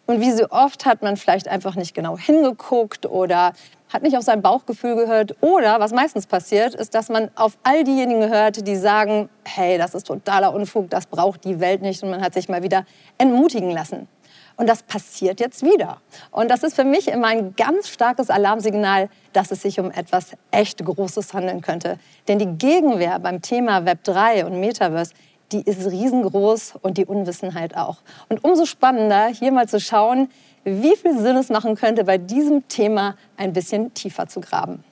Und 0.07 0.21
wie 0.21 0.33
so 0.33 0.49
oft 0.51 0.85
hat 0.85 1.03
man 1.03 1.17
vielleicht 1.17 1.49
einfach 1.49 1.77
nicht 1.77 1.95
genau 1.95 2.19
hingeguckt 2.19 3.07
oder 3.07 3.53
hat 3.93 4.03
nicht 4.03 4.17
auf 4.17 4.25
sein 4.25 4.43
Bauchgefühl 4.43 4.97
gehört. 4.97 5.37
Oder 5.43 5.79
was 5.79 5.93
meistens 5.93 6.27
passiert, 6.27 6.75
ist, 6.75 6.95
dass 6.95 7.09
man 7.09 7.31
auf 7.35 7.57
all 7.63 7.85
diejenigen 7.85 8.21
gehört, 8.21 8.67
die 8.67 8.77
sagen, 8.77 9.29
hey, 9.45 9.79
das 9.79 9.95
ist 9.95 10.07
totaler 10.07 10.55
Unfug, 10.55 10.91
das 10.91 11.07
braucht 11.07 11.45
die 11.45 11.61
Welt 11.61 11.83
nicht. 11.83 12.03
Und 12.03 12.11
man 12.11 12.23
hat 12.23 12.35
sich 12.35 12.49
mal 12.49 12.63
wieder 12.63 12.85
entmutigen 13.19 13.71
lassen. 13.71 14.09
Und 14.57 14.69
das 14.69 14.83
passiert 14.83 15.41
jetzt 15.41 15.63
wieder. 15.63 15.99
Und 16.31 16.51
das 16.51 16.63
ist 16.63 16.77
für 16.77 16.85
mich 16.85 17.09
immer 17.09 17.29
ein 17.29 17.55
ganz 17.57 17.89
starkes 17.89 18.29
Alarmsignal, 18.29 19.09
dass 19.33 19.51
es 19.51 19.63
sich 19.63 19.81
um 19.81 19.91
etwas 19.91 20.33
echt 20.51 20.85
Großes 20.85 21.33
handeln 21.33 21.63
könnte. 21.63 21.99
Denn 22.29 22.39
die 22.39 22.47
Gegenwehr 22.47 23.19
beim 23.19 23.41
Thema 23.41 23.85
Web 23.87 24.05
3 24.05 24.45
und 24.47 24.61
Metaverse, 24.61 25.15
die 25.53 25.63
ist 25.63 25.91
riesengroß 25.91 26.75
und 26.83 26.99
die 26.99 27.05
Unwissenheit 27.05 27.77
auch. 27.77 27.99
Und 28.29 28.45
umso 28.45 28.65
spannender, 28.65 29.27
hier 29.27 29.53
mal 29.53 29.69
zu 29.69 29.81
schauen, 29.81 30.29
wie 30.65 30.97
viel 30.97 31.19
Sinn 31.19 31.37
es 31.37 31.49
machen 31.49 31.75
könnte, 31.75 32.05
bei 32.05 32.19
diesem 32.19 32.67
Thema 32.69 33.17
ein 33.37 33.53
bisschen 33.53 33.93
tiefer 33.95 34.29
zu 34.29 34.41
graben. 34.41 34.85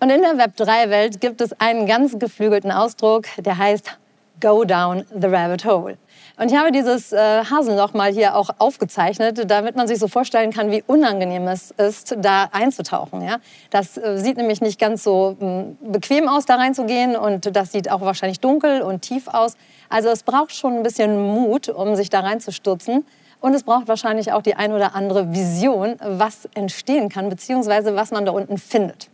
Und 0.00 0.10
in 0.10 0.22
der 0.22 0.34
Web3-Welt 0.34 1.20
gibt 1.20 1.40
es 1.40 1.58
einen 1.60 1.86
ganz 1.86 2.18
geflügelten 2.18 2.70
Ausdruck, 2.70 3.26
der 3.38 3.58
heißt 3.58 3.98
Go 4.40 4.64
down 4.64 5.04
the 5.12 5.26
rabbit 5.26 5.64
hole. 5.64 5.98
Und 6.38 6.52
ich 6.52 6.56
habe 6.56 6.70
dieses 6.70 7.12
äh, 7.12 7.44
Haselloch 7.44 7.94
mal 7.94 8.12
hier 8.12 8.36
auch 8.36 8.50
aufgezeichnet, 8.58 9.50
damit 9.50 9.74
man 9.74 9.88
sich 9.88 9.98
so 9.98 10.06
vorstellen 10.06 10.52
kann, 10.52 10.70
wie 10.70 10.84
unangenehm 10.86 11.48
es 11.48 11.72
ist, 11.72 12.14
da 12.20 12.48
einzutauchen. 12.52 13.22
Ja? 13.22 13.38
Das 13.70 13.96
äh, 13.96 14.18
sieht 14.18 14.36
nämlich 14.36 14.60
nicht 14.60 14.78
ganz 14.78 15.02
so 15.02 15.36
mh, 15.40 15.46
hm, 15.46 15.78
bequem 15.92 16.28
aus, 16.28 16.46
da 16.46 16.54
reinzugehen 16.54 17.16
und 17.16 17.56
das 17.56 17.72
sieht 17.72 17.90
auch 17.90 18.02
wahrscheinlich 18.02 18.38
dunkel 18.38 18.82
und 18.82 19.02
tief 19.02 19.26
aus. 19.26 19.56
Also 19.88 20.08
es 20.08 20.22
braucht 20.22 20.54
schon 20.54 20.74
ein 20.74 20.82
bisschen 20.82 21.20
Mut, 21.20 21.68
um 21.68 21.96
sich 21.96 22.10
da 22.10 22.20
reinzustürzen. 22.20 23.04
Und 23.40 23.54
es 23.54 23.62
braucht 23.62 23.86
wahrscheinlich 23.88 24.32
auch 24.32 24.42
die 24.42 24.56
ein 24.56 24.72
oder 24.72 24.94
andere 24.94 25.32
Vision, 25.32 25.96
was 26.02 26.48
entstehen 26.54 27.08
kann, 27.08 27.28
beziehungsweise 27.28 27.94
was 27.94 28.10
man 28.10 28.24
da 28.24 28.32
unten 28.32 28.58
findet. 28.58 29.08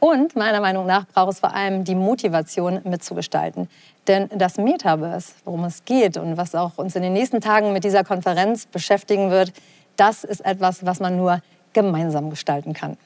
Und 0.00 0.36
meiner 0.36 0.60
Meinung 0.60 0.86
nach 0.86 1.06
braucht 1.06 1.32
es 1.32 1.40
vor 1.40 1.54
allem 1.54 1.82
die 1.82 1.94
Motivation 1.94 2.80
mitzugestalten. 2.84 3.68
Denn 4.06 4.28
das 4.34 4.56
Metaverse, 4.56 5.32
worum 5.44 5.64
es 5.64 5.84
geht 5.84 6.16
und 6.16 6.36
was 6.36 6.54
auch 6.54 6.78
uns 6.78 6.94
in 6.94 7.02
den 7.02 7.12
nächsten 7.12 7.40
Tagen 7.40 7.72
mit 7.72 7.84
dieser 7.84 8.04
Konferenz 8.04 8.66
beschäftigen 8.66 9.30
wird, 9.30 9.52
das 9.96 10.24
ist 10.24 10.44
etwas, 10.44 10.86
was 10.86 11.00
man 11.00 11.16
nur 11.16 11.40
gemeinsam 11.72 12.30
gestalten 12.30 12.74
kann. 12.74 12.96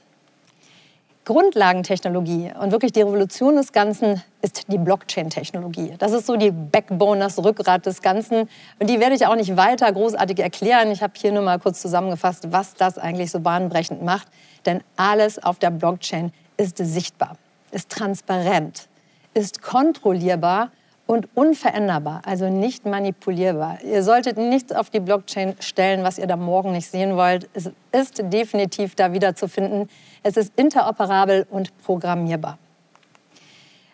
Grundlagentechnologie 1.25 2.51
und 2.61 2.73
wirklich 2.73 2.91
die 2.91 3.03
Revolution 3.03 3.55
des 3.55 3.73
Ganzen 3.73 4.21
ist 4.41 4.73
die 4.73 4.79
Blockchain-Technologie. 4.79 5.95
Das 5.99 6.11
ist 6.13 6.27
so 6.27 6.35
die 6.35 6.51
Backbone, 6.51 7.21
das 7.21 7.39
Rückgrat 7.39 7.87
des 7.87 8.03
Ganzen. 8.03 8.49
Und 8.81 8.91
die 8.91 8.99
werde 8.99 9.15
ich 9.15 9.25
auch 9.27 9.37
nicht 9.37 9.57
weiter 9.57 9.93
großartig 9.93 10.41
erklären. 10.41 10.91
Ich 10.91 11.01
habe 11.01 11.13
hier 11.17 11.31
nur 11.31 11.43
mal 11.43 11.61
kurz 11.61 11.81
zusammengefasst, 11.81 12.51
was 12.51 12.75
das 12.75 12.99
eigentlich 12.99 13.31
so 13.31 13.39
bahnbrechend 13.39 14.03
macht. 14.03 14.27
Denn 14.67 14.83
alles 14.97 15.41
auf 15.41 15.61
der 15.61 15.71
Blockchain 15.71 16.33
ist 16.57 16.79
sichtbar, 16.79 17.37
ist 17.71 17.89
transparent, 17.91 18.89
ist 19.33 19.63
kontrollierbar 19.63 20.71
und 21.07 21.29
unveränderbar, 21.35 22.23
also 22.25 22.49
nicht 22.49 22.87
manipulierbar. 22.87 23.79
Ihr 23.85 24.03
solltet 24.03 24.39
nichts 24.39 24.73
auf 24.73 24.89
die 24.91 25.01
Blockchain 25.01 25.57
stellen, 25.61 26.05
was 26.05 26.19
ihr 26.19 26.27
da 26.27 26.37
morgen 26.37 26.73
nicht 26.73 26.89
sehen 26.89 27.17
wollt. 27.17 27.49
Es 27.55 27.71
ist 27.93 28.23
definitiv 28.25 28.95
da 28.95 29.13
wiederzufinden. 29.13 29.89
Es 30.23 30.37
ist 30.37 30.53
interoperabel 30.57 31.47
und 31.51 31.77
programmierbar. 31.79 32.59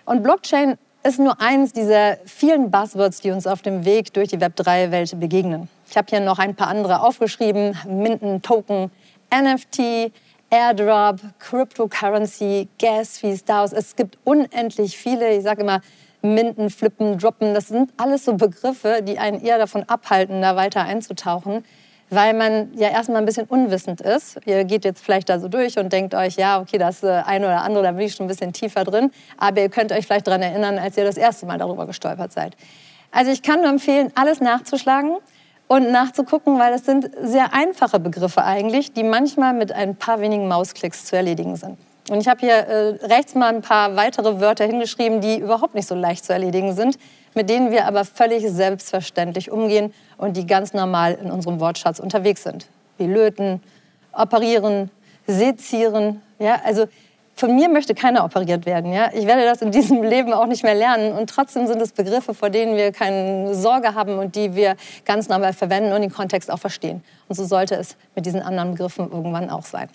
Und 0.04 0.22
Blockchain 0.22 0.76
ist 1.02 1.18
nur 1.18 1.40
eins 1.40 1.72
dieser 1.72 2.18
vielen 2.26 2.70
Buzzwords, 2.70 3.20
die 3.20 3.30
uns 3.30 3.46
auf 3.46 3.62
dem 3.62 3.84
Weg 3.84 4.12
durch 4.12 4.28
die 4.28 4.38
Web3-Welt 4.38 5.18
begegnen. 5.18 5.68
Ich 5.88 5.96
habe 5.96 6.06
hier 6.10 6.20
noch 6.20 6.38
ein 6.38 6.54
paar 6.54 6.68
andere 6.68 7.02
aufgeschrieben. 7.02 7.78
Minden, 7.86 8.42
Token, 8.42 8.90
NFT, 9.34 10.12
Airdrop, 10.50 11.20
Cryptocurrency, 11.38 12.68
Gas 12.78 13.18
Fees, 13.18 13.44
DAOs. 13.44 13.72
Es 13.72 13.96
gibt 13.96 14.18
unendlich 14.24 14.98
viele. 14.98 15.34
Ich 15.34 15.44
sage 15.44 15.62
immer, 15.62 15.80
Minden, 16.20 16.68
Flippen, 16.68 17.16
Droppen. 17.16 17.54
Das 17.54 17.68
sind 17.68 17.92
alles 17.96 18.24
so 18.24 18.34
Begriffe, 18.34 19.00
die 19.02 19.18
einen 19.18 19.40
eher 19.40 19.58
davon 19.58 19.84
abhalten, 19.84 20.42
da 20.42 20.56
weiter 20.56 20.82
einzutauchen 20.82 21.64
weil 22.10 22.34
man 22.34 22.70
ja 22.74 22.88
erstmal 22.88 23.18
ein 23.18 23.26
bisschen 23.26 23.46
unwissend 23.46 24.00
ist. 24.00 24.38
Ihr 24.46 24.64
geht 24.64 24.84
jetzt 24.84 25.04
vielleicht 25.04 25.28
da 25.28 25.38
so 25.38 25.48
durch 25.48 25.78
und 25.78 25.92
denkt 25.92 26.14
euch, 26.14 26.36
ja, 26.36 26.60
okay, 26.60 26.78
das 26.78 27.02
äh, 27.02 27.22
eine 27.26 27.46
oder 27.46 27.62
andere, 27.62 27.84
da 27.84 27.92
bin 27.92 28.06
ich 28.06 28.14
schon 28.14 28.26
ein 28.26 28.28
bisschen 28.28 28.52
tiefer 28.52 28.84
drin. 28.84 29.10
Aber 29.36 29.60
ihr 29.60 29.68
könnt 29.68 29.92
euch 29.92 30.06
vielleicht 30.06 30.26
daran 30.26 30.42
erinnern, 30.42 30.78
als 30.78 30.96
ihr 30.96 31.04
das 31.04 31.16
erste 31.16 31.46
Mal 31.46 31.58
darüber 31.58 31.86
gestolpert 31.86 32.32
seid. 32.32 32.56
Also 33.10 33.30
ich 33.30 33.42
kann 33.42 33.60
nur 33.60 33.70
empfehlen, 33.70 34.10
alles 34.14 34.40
nachzuschlagen 34.40 35.16
und 35.66 35.90
nachzugucken, 35.90 36.58
weil 36.58 36.72
es 36.72 36.84
sind 36.84 37.10
sehr 37.22 37.52
einfache 37.52 38.00
Begriffe 38.00 38.42
eigentlich, 38.44 38.92
die 38.92 39.04
manchmal 39.04 39.54
mit 39.54 39.72
ein 39.72 39.96
paar 39.96 40.20
wenigen 40.20 40.48
Mausklicks 40.48 41.04
zu 41.04 41.16
erledigen 41.16 41.56
sind. 41.56 41.78
Und 42.10 42.20
ich 42.20 42.28
habe 42.28 42.40
hier 42.40 42.54
äh, 42.54 43.06
rechts 43.06 43.34
mal 43.34 43.54
ein 43.54 43.60
paar 43.60 43.96
weitere 43.96 44.40
Wörter 44.40 44.64
hingeschrieben, 44.64 45.20
die 45.20 45.38
überhaupt 45.38 45.74
nicht 45.74 45.86
so 45.86 45.94
leicht 45.94 46.24
zu 46.24 46.32
erledigen 46.32 46.74
sind, 46.74 46.98
mit 47.34 47.48
denen 47.50 47.70
wir 47.70 47.86
aber 47.86 48.04
völlig 48.04 48.48
selbstverständlich 48.48 49.50
umgehen 49.50 49.92
und 50.16 50.36
die 50.36 50.46
ganz 50.46 50.72
normal 50.72 51.18
in 51.22 51.30
unserem 51.30 51.60
Wortschatz 51.60 51.98
unterwegs 51.98 52.42
sind. 52.42 52.66
Wie 52.96 53.06
löten, 53.06 53.62
operieren, 54.12 54.90
sezieren. 55.26 56.22
Ja, 56.38 56.60
also 56.64 56.86
von 57.38 57.54
mir 57.54 57.68
möchte 57.68 57.94
keiner 57.94 58.24
operiert 58.24 58.66
werden. 58.66 58.92
Ja? 58.92 59.10
Ich 59.14 59.26
werde 59.26 59.44
das 59.44 59.62
in 59.62 59.70
diesem 59.70 60.02
Leben 60.02 60.32
auch 60.32 60.46
nicht 60.46 60.64
mehr 60.64 60.74
lernen. 60.74 61.12
Und 61.12 61.30
trotzdem 61.30 61.68
sind 61.68 61.80
es 61.80 61.92
Begriffe, 61.92 62.34
vor 62.34 62.50
denen 62.50 62.76
wir 62.76 62.90
keine 62.90 63.54
Sorge 63.54 63.94
haben 63.94 64.18
und 64.18 64.34
die 64.34 64.56
wir 64.56 64.74
ganz 65.04 65.28
normal 65.28 65.52
verwenden 65.52 65.92
und 65.92 66.00
den 66.00 66.12
Kontext 66.12 66.50
auch 66.50 66.58
verstehen. 66.58 67.04
Und 67.28 67.36
so 67.36 67.44
sollte 67.44 67.76
es 67.76 67.96
mit 68.16 68.26
diesen 68.26 68.42
anderen 68.42 68.72
Begriffen 68.72 69.10
irgendwann 69.12 69.50
auch 69.50 69.64
sein. 69.64 69.88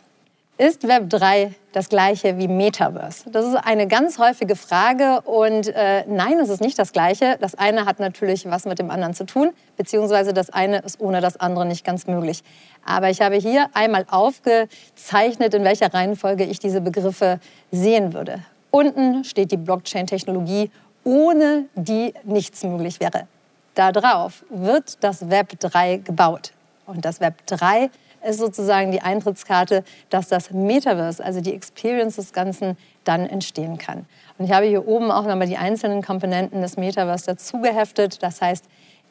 Ist 0.59 0.87
Web 0.87 1.09
3 1.09 1.55
das 1.71 1.89
gleiche 1.89 2.37
wie 2.37 2.47
Metaverse? 2.47 3.27
Das 3.31 3.43
ist 3.43 3.55
eine 3.55 3.87
ganz 3.87 4.19
häufige 4.19 4.55
Frage 4.55 5.21
und 5.21 5.67
äh, 5.69 6.03
nein, 6.07 6.37
es 6.37 6.49
ist 6.49 6.61
nicht 6.61 6.77
das 6.77 6.91
gleiche. 6.91 7.37
Das 7.41 7.55
eine 7.55 7.87
hat 7.87 7.99
natürlich 7.99 8.45
was 8.45 8.65
mit 8.65 8.77
dem 8.77 8.91
anderen 8.91 9.15
zu 9.15 9.25
tun, 9.25 9.49
beziehungsweise 9.77 10.31
das 10.31 10.51
eine 10.51 10.77
ist 10.81 11.01
ohne 11.01 11.21
das 11.21 11.37
andere 11.37 11.65
nicht 11.65 11.83
ganz 11.83 12.05
möglich. 12.05 12.43
Aber 12.85 13.09
ich 13.09 13.19
habe 13.21 13.35
hier 13.37 13.65
einmal 13.73 14.05
aufgezeichnet, 14.11 15.55
in 15.55 15.63
welcher 15.63 15.91
Reihenfolge 15.91 16.43
ich 16.43 16.59
diese 16.59 16.81
Begriffe 16.81 17.39
sehen 17.71 18.13
würde. 18.13 18.37
Unten 18.69 19.23
steht 19.23 19.51
die 19.51 19.57
Blockchain-Technologie, 19.57 20.69
ohne 21.03 21.65
die 21.73 22.13
nichts 22.25 22.61
möglich 22.63 22.99
wäre. 22.99 23.27
Darauf 23.73 24.45
wird 24.51 25.03
das 25.03 25.31
Web 25.31 25.59
3 25.59 25.97
gebaut. 25.97 26.51
Und 26.85 27.05
das 27.05 27.21
Web 27.21 27.47
3 27.47 27.89
ist 28.23 28.39
sozusagen 28.39 28.91
die 28.91 29.01
Eintrittskarte, 29.01 29.83
dass 30.09 30.27
das 30.27 30.51
Metaverse, 30.51 31.23
also 31.23 31.41
die 31.41 31.53
Experience 31.53 32.15
des 32.15 32.33
Ganzen, 32.33 32.77
dann 33.03 33.27
entstehen 33.27 33.77
kann. 33.77 34.05
Und 34.37 34.45
ich 34.45 34.51
habe 34.51 34.65
hier 34.65 34.87
oben 34.87 35.11
auch 35.11 35.25
nochmal 35.25 35.47
die 35.47 35.57
einzelnen 35.57 36.01
Komponenten 36.01 36.61
des 36.61 36.77
Metaverse 36.77 37.25
dazugeheftet. 37.25 38.23
Das 38.23 38.41
heißt, 38.41 38.65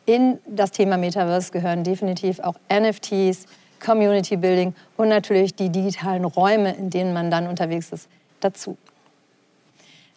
in 0.07 0.38
das 0.46 0.72
Thema 0.72 0.96
Metaverse 0.96 1.53
gehören 1.53 1.85
definitiv 1.85 2.40
auch 2.40 2.55
NFTs, 2.72 3.46
Community 3.85 4.37
Building 4.37 4.75
und 4.96 5.09
natürlich 5.09 5.55
die 5.55 5.68
digitalen 5.68 6.25
Räume, 6.25 6.75
in 6.75 6.90
denen 6.90 7.12
man 7.12 7.31
dann 7.31 7.46
unterwegs 7.46 7.90
ist, 7.92 8.09
dazu. 8.40 8.77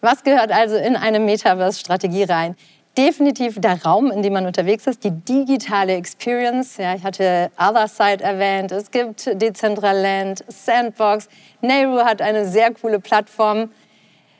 Was 0.02 0.24
gehört 0.24 0.52
also 0.52 0.76
in 0.76 0.96
eine 0.96 1.20
Metaverse-Strategie 1.20 2.24
rein? 2.24 2.56
Definitiv 2.98 3.60
der 3.60 3.84
Raum, 3.84 4.12
in 4.12 4.22
dem 4.22 4.34
man 4.34 4.46
unterwegs 4.46 4.88
ist, 4.88 5.04
die 5.04 5.12
digitale 5.12 5.96
Experience. 5.96 6.78
Ja, 6.78 6.96
ich 6.96 7.04
hatte 7.04 7.52
Otherside 7.60 8.24
erwähnt, 8.24 8.72
es 8.72 8.92
gibt 8.92 9.30
Decentraland, 9.42 10.44
Sandbox. 10.48 11.28
Nehru 11.62 12.00
hat 12.00 12.22
eine 12.22 12.46
sehr 12.46 12.74
coole 12.74 13.00
Plattform. 13.00 13.70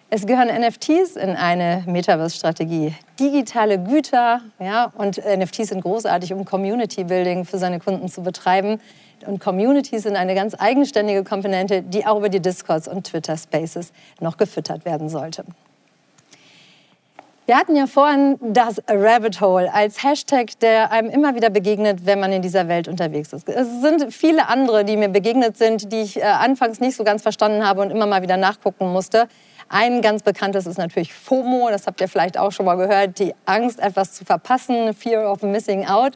Es 0.10 0.26
gehören 0.26 0.48
NFTs 0.48 1.16
in 1.16 1.36
eine 1.36 1.84
Metaverse-Strategie. 1.88 2.94
Digitale 3.20 3.80
Güter, 3.80 4.42
ja, 4.60 4.92
und 4.96 5.18
NFTs 5.18 5.70
sind 5.70 5.82
großartig, 5.82 6.32
um 6.32 6.46
Community-Building 6.46 7.44
für 7.44 7.58
seine 7.58 7.80
Kunden 7.80 8.08
zu 8.08 8.22
betreiben. 8.22 8.80
Und 9.26 9.40
Communities 9.40 10.04
sind 10.04 10.16
eine 10.16 10.36
ganz 10.36 10.56
eigenständige 10.58 11.24
Komponente, 11.24 11.82
die 11.82 12.06
auch 12.06 12.18
über 12.18 12.30
die 12.30 12.40
Discords 12.40 12.88
und 12.88 13.08
Twitter 13.08 13.36
Spaces 13.36 13.92
noch 14.20 14.38
gefüttert 14.38 14.86
werden 14.86 15.10
sollte. 15.10 15.44
Wir 17.48 17.58
hatten 17.58 17.76
ja 17.76 17.86
vorhin 17.86 18.40
das 18.42 18.82
Rabbit 18.90 19.40
Hole 19.40 19.72
als 19.72 20.02
Hashtag, 20.04 20.60
der 20.62 20.92
einem 20.92 21.12
immer 21.12 21.36
wieder 21.36 21.52
begegnet, 21.52 22.08
wenn 22.08 22.20
man 22.20 22.32
in 22.32 22.42
dieser 22.42 22.68
Welt 22.68 22.88
unterwegs 22.88 23.34
ist. 23.34 23.48
Es 23.48 23.82
sind 23.82 24.12
viele 24.12 24.48
andere, 24.48 24.84
die 24.84 24.98
mir 24.98 25.10
begegnet 25.10 25.56
sind, 25.56 25.92
die 25.92 26.02
ich 26.02 26.18
äh, 26.18 26.24
anfangs 26.24 26.80
nicht 26.80 26.96
so 26.96 27.04
ganz 27.04 27.22
verstanden 27.22 27.64
habe 27.64 27.82
und 27.82 27.92
immer 27.92 28.08
mal 28.08 28.24
wieder 28.24 28.38
nachgucken 28.38 28.92
musste. 28.92 29.28
Ein 29.70 30.02
ganz 30.02 30.24
bekanntes 30.24 30.66
ist 30.66 30.80
natürlich 30.80 31.14
FOMO, 31.14 31.70
das 31.70 31.86
habt 31.86 32.02
ihr 32.02 32.08
vielleicht 32.08 32.36
auch 32.40 32.52
schon 32.52 32.66
mal 32.66 32.78
gehört, 32.78 33.20
die 33.20 33.36
Angst, 33.46 33.80
etwas 33.80 34.14
zu 34.14 34.26
verpassen, 34.26 34.96
Fear 34.96 35.32
of 35.32 35.44
Missing 35.44 35.86
Out. 35.86 36.14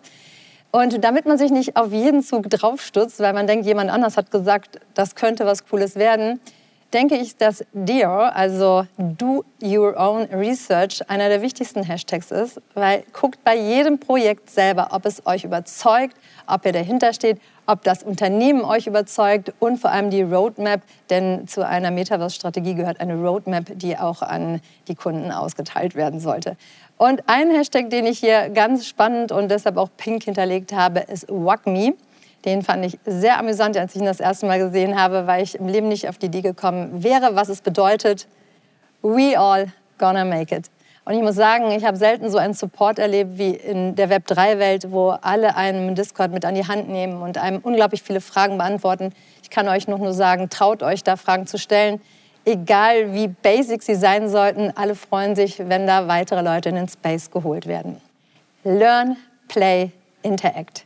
Und 0.71 1.03
damit 1.03 1.27
man 1.27 1.37
sich 1.37 1.51
nicht 1.51 1.75
auf 1.75 1.91
jeden 1.91 2.23
Zug 2.23 2.49
draufstürzt, 2.49 3.19
weil 3.19 3.33
man 3.33 3.45
denkt, 3.45 3.67
jemand 3.67 3.91
anders 3.91 4.17
hat 4.17 4.31
gesagt, 4.31 4.79
das 4.95 5.13
könnte 5.13 5.45
was 5.45 5.67
Cooles 5.67 5.95
werden, 5.95 6.39
denke 6.93 7.15
ich, 7.15 7.37
dass 7.37 7.63
DEAR, 7.73 8.35
also 8.35 8.85
Do 8.97 9.43
Your 9.61 9.97
Own 9.97 10.23
Research, 10.33 11.07
einer 11.09 11.29
der 11.29 11.41
wichtigsten 11.41 11.83
Hashtags 11.83 12.31
ist, 12.31 12.61
weil 12.73 13.03
guckt 13.13 13.43
bei 13.43 13.55
jedem 13.55 13.99
Projekt 13.99 14.49
selber, 14.49 14.89
ob 14.91 15.05
es 15.05 15.25
euch 15.25 15.43
überzeugt, 15.43 16.15
ob 16.47 16.65
ihr 16.65 16.73
dahinter 16.73 17.13
steht, 17.13 17.39
ob 17.67 17.83
das 17.83 18.01
Unternehmen 18.01 18.63
euch 18.63 18.87
überzeugt 18.87 19.53
und 19.59 19.77
vor 19.77 19.91
allem 19.91 20.09
die 20.09 20.23
Roadmap, 20.23 20.81
denn 21.09 21.47
zu 21.47 21.65
einer 21.65 21.91
Metaverse-Strategie 21.91 22.73
gehört 22.73 22.99
eine 22.99 23.15
Roadmap, 23.15 23.65
die 23.75 23.97
auch 23.97 24.21
an 24.23 24.59
die 24.87 24.95
Kunden 24.95 25.31
ausgeteilt 25.31 25.95
werden 25.95 26.19
sollte. 26.19 26.57
Und 26.97 27.23
ein 27.27 27.51
Hashtag, 27.51 27.89
den 27.89 28.05
ich 28.05 28.19
hier 28.19 28.49
ganz 28.49 28.87
spannend 28.87 29.31
und 29.31 29.49
deshalb 29.49 29.77
auch 29.77 29.89
pink 29.95 30.23
hinterlegt 30.23 30.73
habe, 30.73 31.01
ist 31.01 31.27
WACME. 31.29 31.93
Den 32.45 32.61
fand 32.61 32.85
ich 32.85 32.97
sehr 33.05 33.37
amüsant, 33.37 33.75
als 33.75 33.95
ich 33.95 34.01
ihn 34.01 34.05
das 34.05 34.19
erste 34.19 34.45
Mal 34.45 34.59
gesehen 34.59 34.99
habe, 34.99 35.27
weil 35.27 35.43
ich 35.43 35.55
im 35.55 35.67
Leben 35.67 35.89
nicht 35.89 36.07
auf 36.07 36.17
die 36.17 36.27
Idee 36.27 36.41
gekommen 36.41 37.03
wäre, 37.03 37.35
was 37.35 37.49
es 37.49 37.61
bedeutet. 37.61 38.27
We 39.01 39.37
all 39.37 39.67
gonna 39.97 40.23
make 40.23 40.55
it. 40.55 40.67
Und 41.05 41.15
ich 41.15 41.21
muss 41.21 41.35
sagen, 41.35 41.71
ich 41.71 41.85
habe 41.85 41.97
selten 41.97 42.29
so 42.29 42.37
einen 42.37 42.53
Support 42.53 42.99
erlebt 42.99 43.37
wie 43.37 43.51
in 43.51 43.95
der 43.95 44.09
Web3-Welt, 44.09 44.91
wo 44.91 45.09
alle 45.09 45.55
einen 45.55 45.95
Discord 45.95 46.31
mit 46.31 46.45
an 46.45 46.55
die 46.55 46.67
Hand 46.67 46.87
nehmen 46.87 47.21
und 47.21 47.37
einem 47.37 47.59
unglaublich 47.59 48.03
viele 48.03 48.21
Fragen 48.21 48.57
beantworten. 48.57 49.11
Ich 49.41 49.49
kann 49.49 49.67
euch 49.67 49.87
noch 49.87 49.97
nur 49.97 50.13
sagen, 50.13 50.49
traut 50.49 50.83
euch 50.83 51.03
da 51.03 51.15
Fragen 51.15 51.47
zu 51.47 51.57
stellen. 51.57 51.99
Egal 52.45 53.13
wie 53.13 53.27
basic 53.27 53.81
sie 53.81 53.95
sein 53.95 54.29
sollten, 54.29 54.71
alle 54.75 54.95
freuen 54.95 55.35
sich, 55.35 55.59
wenn 55.67 55.87
da 55.87 56.07
weitere 56.07 56.41
Leute 56.41 56.69
in 56.69 56.75
den 56.75 56.87
Space 56.87 57.31
geholt 57.31 57.65
werden. 57.67 57.97
Learn, 58.63 59.17
play, 59.47 59.91
interact 60.21 60.85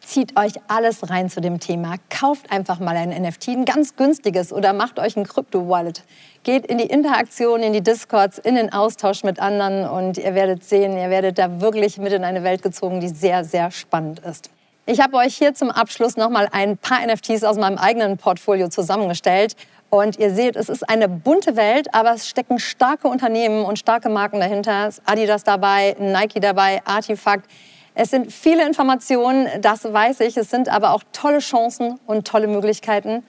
zieht 0.00 0.38
euch 0.38 0.52
alles 0.68 1.10
rein 1.10 1.30
zu 1.30 1.40
dem 1.40 1.60
Thema. 1.60 1.94
Kauft 2.08 2.50
einfach 2.50 2.80
mal 2.80 2.96
ein 2.96 3.10
NFT, 3.10 3.48
ein 3.48 3.64
ganz 3.64 3.96
günstiges 3.96 4.52
oder 4.52 4.72
macht 4.72 4.98
euch 4.98 5.16
ein 5.16 5.26
Krypto-Wallet. 5.26 6.02
Geht 6.42 6.66
in 6.66 6.78
die 6.78 6.86
Interaktion, 6.86 7.62
in 7.62 7.72
die 7.72 7.82
Discords, 7.82 8.38
in 8.38 8.54
den 8.54 8.72
Austausch 8.72 9.22
mit 9.24 9.40
anderen 9.40 9.88
und 9.88 10.18
ihr 10.18 10.34
werdet 10.34 10.64
sehen, 10.64 10.96
ihr 10.96 11.10
werdet 11.10 11.38
da 11.38 11.60
wirklich 11.60 11.98
mit 11.98 12.12
in 12.12 12.24
eine 12.24 12.42
Welt 12.42 12.62
gezogen, 12.62 13.00
die 13.00 13.08
sehr, 13.08 13.44
sehr 13.44 13.70
spannend 13.70 14.20
ist. 14.20 14.50
Ich 14.86 15.00
habe 15.00 15.16
euch 15.18 15.36
hier 15.36 15.54
zum 15.54 15.70
Abschluss 15.70 16.16
noch 16.16 16.30
mal 16.30 16.48
ein 16.50 16.76
paar 16.76 17.06
NFTs 17.06 17.44
aus 17.44 17.56
meinem 17.56 17.78
eigenen 17.78 18.16
Portfolio 18.16 18.68
zusammengestellt. 18.68 19.54
Und 19.90 20.18
ihr 20.18 20.32
seht, 20.32 20.56
es 20.56 20.68
ist 20.68 20.88
eine 20.88 21.08
bunte 21.08 21.56
Welt, 21.56 21.94
aber 21.94 22.14
es 22.14 22.28
stecken 22.28 22.58
starke 22.58 23.08
Unternehmen 23.08 23.64
und 23.64 23.78
starke 23.78 24.08
Marken 24.08 24.40
dahinter. 24.40 24.90
Adidas 25.04 25.44
dabei, 25.44 25.96
Nike 25.98 26.40
dabei, 26.40 26.80
Artifact. 26.84 27.46
Es 27.94 28.10
sind 28.10 28.32
viele 28.32 28.66
Informationen, 28.66 29.48
das 29.60 29.84
weiß 29.84 30.20
ich. 30.20 30.36
Es 30.36 30.50
sind 30.50 30.68
aber 30.68 30.92
auch 30.92 31.02
tolle 31.12 31.40
Chancen 31.40 31.98
und 32.06 32.26
tolle 32.26 32.46
Möglichkeiten. 32.46 33.22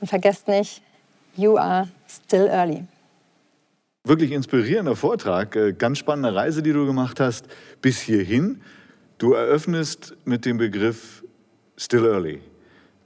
Und 0.00 0.08
vergesst 0.08 0.48
nicht, 0.48 0.82
you 1.36 1.56
are 1.56 1.88
still 2.08 2.46
early. 2.46 2.84
Wirklich 4.06 4.32
inspirierender 4.32 4.96
Vortrag, 4.96 5.56
äh, 5.56 5.72
ganz 5.72 5.98
spannende 5.98 6.34
Reise, 6.34 6.62
die 6.62 6.72
du 6.72 6.86
gemacht 6.86 7.20
hast 7.20 7.46
bis 7.80 8.00
hierhin. 8.00 8.60
Du 9.18 9.32
eröffnest 9.32 10.14
mit 10.24 10.44
dem 10.44 10.58
Begriff 10.58 11.24
still 11.76 12.04
early. 12.04 12.40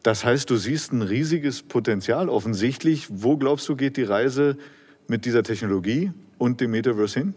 Das 0.03 0.25
heißt, 0.25 0.51
du 0.51 0.57
siehst 0.57 0.92
ein 0.92 1.03
riesiges 1.03 1.62
Potenzial 1.62 2.29
offensichtlich. 2.29 3.07
Wo 3.11 3.37
glaubst 3.37 3.68
du, 3.68 3.77
geht 3.77 3.97
die 3.97 4.03
Reise 4.03 4.57
mit 5.07 5.25
dieser 5.25 5.42
Technologie 5.42 6.12
und 6.38 6.61
dem 6.61 6.73
Metaverse 6.73 7.21
hin? 7.21 7.35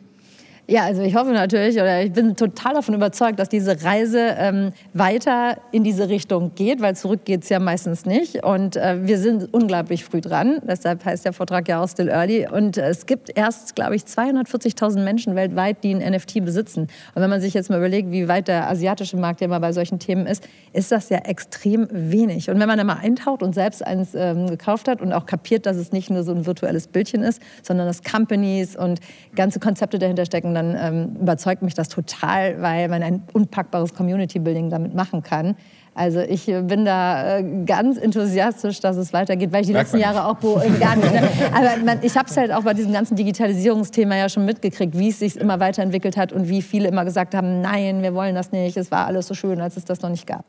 Ja, 0.72 0.86
also 0.86 1.02
ich 1.02 1.16
hoffe 1.16 1.32
natürlich 1.34 1.76
oder 1.76 2.02
ich 2.02 2.14
bin 2.14 2.38
total 2.38 2.76
davon 2.76 2.96
überzeugt, 2.96 3.38
dass 3.40 3.50
diese 3.50 3.84
Reise 3.84 4.36
ähm, 4.38 4.72
weiter 4.94 5.58
in 5.74 5.84
diese 5.84 6.08
Richtung 6.08 6.56
geht, 6.56 6.82
weil 6.82 6.96
zurück 6.96 7.26
geht 7.26 7.44
es 7.44 7.50
ja 7.50 7.60
meistens 7.60 8.06
nicht. 8.06 8.46
Und 8.46 8.78
äh, 8.78 9.06
wir 9.06 9.18
sind 9.18 9.54
unglaublich 9.54 10.06
früh 10.06 10.22
dran. 10.22 10.62
Deshalb 10.66 11.04
heißt 11.04 11.26
der 11.26 11.34
Vortrag 11.34 11.68
ja 11.68 11.84
auch 11.84 11.90
Still 11.90 12.08
Early. 12.08 12.48
Und 12.50 12.78
äh, 12.78 12.88
es 12.88 13.06
gibt 13.06 13.38
erst, 13.38 13.76
glaube 13.76 13.98
ich, 13.98 14.04
240.000 14.04 15.04
Menschen 15.04 15.36
weltweit, 15.36 15.84
die 15.84 15.94
ein 15.94 16.10
NFT 16.10 16.46
besitzen. 16.46 16.84
Und 16.84 17.22
wenn 17.22 17.30
man 17.30 17.42
sich 17.42 17.54
jetzt 17.54 17.70
mal 17.70 17.78
überlegt, 17.78 18.10
wie 18.12 18.30
weit 18.30 18.48
der 18.48 18.70
asiatische 18.70 19.18
Markt 19.18 19.42
ja 19.42 19.50
mal 19.50 19.60
bei 19.60 19.74
solchen 19.74 20.00
Themen 20.00 20.26
ist, 20.26 20.48
ist 20.72 20.90
das 20.90 21.10
ja 21.10 21.18
extrem 21.18 21.90
wenig. 21.92 22.50
Und 22.50 22.62
wenn 22.62 22.70
man 22.70 22.78
da 22.78 22.86
mal 22.86 23.00
eintaucht 23.02 23.44
und 23.44 23.54
selbst 23.54 23.86
eins 23.86 24.16
ähm, 24.16 24.48
gekauft 24.48 24.88
hat 24.88 25.02
und 25.02 25.12
auch 25.12 25.26
kapiert, 25.26 25.66
dass 25.66 25.76
es 25.76 25.92
nicht 25.92 26.10
nur 26.10 26.24
so 26.24 26.32
ein 26.32 26.46
virtuelles 26.46 26.88
Bildchen 26.88 27.24
ist, 27.24 27.42
sondern 27.62 27.88
dass 27.88 28.04
Companies 28.04 28.78
und 28.78 29.02
ganze 29.36 29.60
Konzepte 29.60 30.00
dahinter 30.00 30.26
stecken, 30.26 30.61
dann 30.62 30.78
ähm, 30.80 31.16
überzeugt 31.22 31.62
mich 31.62 31.74
das 31.74 31.90
total, 31.90 32.62
weil 32.62 32.88
man 32.90 33.04
ein 33.04 33.24
unpackbares 33.34 33.94
Community-Building 33.94 34.70
damit 34.70 34.94
machen 34.94 35.24
kann. 35.24 35.56
Also 35.94 36.22
ich 36.22 36.46
bin 36.46 36.86
da 36.86 37.40
äh, 37.40 37.64
ganz 37.66 37.98
enthusiastisch, 37.98 38.80
dass 38.80 38.96
es 38.96 39.12
weitergeht, 39.12 39.52
weil 39.52 39.62
ich 39.62 39.68
die 39.68 39.74
letzten 39.74 39.98
Jahre 39.98 40.26
auch 40.26 40.38
äh, 40.42 40.70
gar 40.80 40.96
nicht. 40.96 41.12
Ne? 41.12 41.28
Aber 41.54 41.84
man, 41.84 42.00
ich 42.02 42.16
habe 42.16 42.30
es 42.30 42.38
halt 42.38 42.52
auch 42.52 42.64
bei 42.64 42.74
diesem 42.74 42.94
ganzen 42.94 43.18
Digitalisierungsthema 43.18 44.16
ja 44.16 44.30
schon 44.30 44.46
mitgekriegt, 44.46 44.98
wie 44.98 45.10
es 45.10 45.20
sich 45.20 45.36
immer 45.36 45.60
weiterentwickelt 45.60 46.16
hat 46.16 46.32
und 46.32 46.48
wie 46.48 46.62
viele 46.62 46.88
immer 46.88 47.04
gesagt 47.04 47.36
haben, 47.36 47.60
nein, 47.60 48.02
wir 48.04 48.14
wollen 48.14 48.36
das 48.36 48.54
nicht. 48.54 48.78
Es 48.78 48.90
war 48.90 49.06
alles 49.06 49.28
so 49.28 49.34
schön, 49.34 49.60
als 49.60 49.76
es 49.76 49.84
das 49.84 50.02
noch 50.02 50.10
nicht 50.10 50.28
gab. 50.28 50.46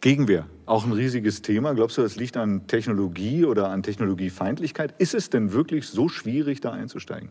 Gegenwehr, 0.00 0.46
auch 0.66 0.84
ein 0.84 0.92
riesiges 0.92 1.40
Thema. 1.40 1.72
Glaubst 1.72 1.96
du, 1.96 2.02
das 2.02 2.16
liegt 2.16 2.36
an 2.36 2.66
Technologie 2.66 3.44
oder 3.44 3.70
an 3.70 3.82
Technologiefeindlichkeit? 3.82 4.92
Ist 4.98 5.14
es 5.14 5.30
denn 5.30 5.52
wirklich 5.52 5.86
so 5.86 6.08
schwierig, 6.08 6.60
da 6.60 6.72
einzusteigen? 6.72 7.30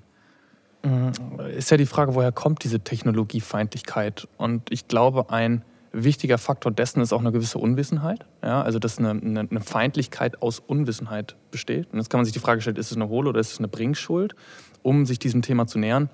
Äh, 0.84 1.58
ist 1.58 1.72
ja 1.72 1.78
die 1.78 1.86
Frage, 1.86 2.16
woher 2.16 2.32
kommt 2.32 2.64
diese 2.64 2.80
Technologiefeindlichkeit? 2.80 4.28
Und 4.38 4.72
ich 4.72 4.88
glaube, 4.88 5.30
ein 5.30 5.64
wichtiger 5.92 6.38
Faktor 6.38 6.72
dessen 6.72 7.02
ist 7.02 7.14
auch 7.14 7.20
eine 7.20 7.32
gewisse 7.32 7.60
Unwissenheit. 7.60 8.26
Ja, 8.42 8.62
also 8.62 8.80
dass 8.80 8.98
eine, 8.98 9.12
eine, 9.12 9.42
eine, 9.42 9.62
Feindlichkeit 9.62 10.42
aus 10.42 10.60
Unwissenheit 10.60 11.36
besteht. 11.52 11.92
Und 11.94 12.00
jetzt 12.00 12.10
kann 12.10 12.18
man 12.18 12.26
sich 12.26 12.34
die 12.34 12.40
Frage 12.40 12.62
stellen, 12.62 12.78
ist 12.78 12.92
es 12.92 12.98
eine 12.98 13.10
Hohle 13.10 13.30
oder 13.30 13.40
ist 13.40 13.54
es 13.54 13.60
eine 13.60 13.68
Bringschuld, 13.68 14.36
um 14.82 15.06
sich 15.06 15.20
diesem 15.20 15.42
Thema 15.42 15.68
zu 15.68 15.80
nähern? 15.80 16.10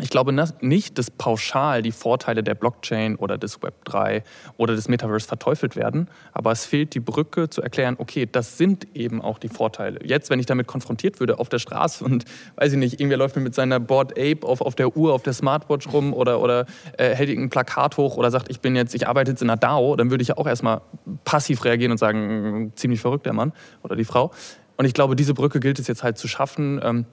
Ich 0.00 0.10
glaube 0.10 0.32
nicht, 0.60 0.98
dass 0.98 1.10
pauschal 1.10 1.82
die 1.82 1.92
Vorteile 1.92 2.42
der 2.42 2.54
Blockchain 2.54 3.16
oder 3.16 3.38
des 3.38 3.62
Web 3.62 3.84
3 3.84 4.22
oder 4.56 4.74
des 4.74 4.88
Metaverse 4.88 5.26
verteufelt 5.26 5.76
werden, 5.76 6.08
aber 6.32 6.52
es 6.52 6.64
fehlt 6.66 6.94
die 6.94 7.00
Brücke 7.00 7.48
zu 7.50 7.62
erklären, 7.62 7.96
okay, 7.98 8.28
das 8.30 8.58
sind 8.58 8.86
eben 8.96 9.20
auch 9.20 9.38
die 9.38 9.48
Vorteile. 9.48 10.00
Jetzt, 10.04 10.30
wenn 10.30 10.38
ich 10.40 10.46
damit 10.46 10.66
konfrontiert 10.66 11.20
würde 11.20 11.38
auf 11.38 11.48
der 11.48 11.58
Straße 11.58 12.04
und, 12.04 12.24
weiß 12.56 12.72
ich 12.72 12.78
nicht, 12.78 12.94
irgendwer 13.00 13.18
läuft 13.18 13.36
mir 13.36 13.42
mit 13.42 13.54
seiner 13.54 13.80
Board 13.80 14.12
Ape 14.12 14.40
auf, 14.42 14.60
auf 14.60 14.74
der 14.74 14.96
Uhr, 14.96 15.12
auf 15.12 15.22
der 15.22 15.32
Smartwatch 15.32 15.92
rum 15.92 16.12
oder, 16.12 16.40
oder 16.40 16.66
äh, 16.96 17.14
hält 17.14 17.30
ein 17.30 17.50
Plakat 17.50 17.96
hoch 17.96 18.16
oder 18.16 18.30
sagt, 18.30 18.50
ich 18.50 18.60
bin 18.60 18.76
jetzt, 18.76 18.94
ich 18.94 19.08
arbeite 19.08 19.32
jetzt 19.32 19.42
in 19.42 19.50
einer 19.50 19.58
DAO, 19.58 19.96
dann 19.96 20.10
würde 20.10 20.22
ich 20.22 20.28
ja 20.28 20.36
auch 20.36 20.46
erstmal 20.46 20.80
passiv 21.24 21.64
reagieren 21.64 21.92
und 21.92 21.98
sagen, 21.98 22.72
ziemlich 22.76 23.00
verrückt 23.00 23.26
der 23.26 23.32
Mann 23.32 23.52
oder 23.82 23.96
die 23.96 24.04
Frau. 24.04 24.32
Und 24.76 24.84
ich 24.84 24.94
glaube, 24.94 25.16
diese 25.16 25.34
Brücke 25.34 25.58
gilt 25.58 25.80
es 25.80 25.88
jetzt 25.88 26.04
halt 26.04 26.18
zu 26.18 26.28
schaffen. 26.28 27.06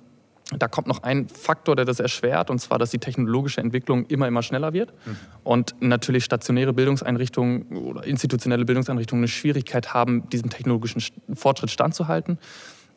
Da 0.59 0.67
kommt 0.67 0.87
noch 0.87 1.01
ein 1.01 1.27
Faktor, 1.27 1.75
der 1.75 1.85
das 1.85 1.99
erschwert, 1.99 2.51
und 2.51 2.59
zwar, 2.59 2.77
dass 2.77 2.91
die 2.91 2.99
technologische 2.99 3.61
Entwicklung 3.61 4.05
immer, 4.05 4.27
immer 4.27 4.43
schneller 4.43 4.73
wird. 4.73 4.93
Mhm. 5.05 5.17
Und 5.43 5.75
natürlich 5.79 6.23
stationäre 6.23 6.71
Bildungseinrichtungen 6.71 7.75
oder 7.77 8.03
institutionelle 8.03 8.63
Bildungseinrichtungen 8.63 9.23
eine 9.23 9.27
Schwierigkeit 9.27 9.93
haben, 9.95 10.29
diesem 10.29 10.51
technologischen 10.51 11.01
Fortschritt 11.33 11.71
standzuhalten. 11.71 12.37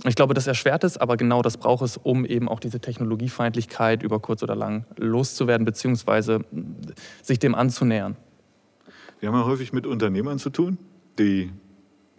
Ich 0.04 0.14
glaube, 0.14 0.34
das 0.34 0.46
erschwert 0.46 0.84
es, 0.84 0.98
aber 0.98 1.16
genau 1.16 1.40
das 1.42 1.56
braucht 1.56 1.82
es, 1.82 1.96
um 1.96 2.24
eben 2.26 2.48
auch 2.48 2.60
diese 2.60 2.80
Technologiefeindlichkeit 2.80 4.02
über 4.02 4.20
kurz 4.20 4.42
oder 4.42 4.54
lang 4.54 4.84
loszuwerden, 4.96 5.64
beziehungsweise 5.64 6.44
sich 7.22 7.38
dem 7.38 7.54
anzunähern. 7.54 8.16
Wir 9.20 9.30
haben 9.30 9.36
ja 9.36 9.44
häufig 9.44 9.72
mit 9.72 9.86
Unternehmern 9.86 10.38
zu 10.38 10.50
tun, 10.50 10.78
die 11.18 11.50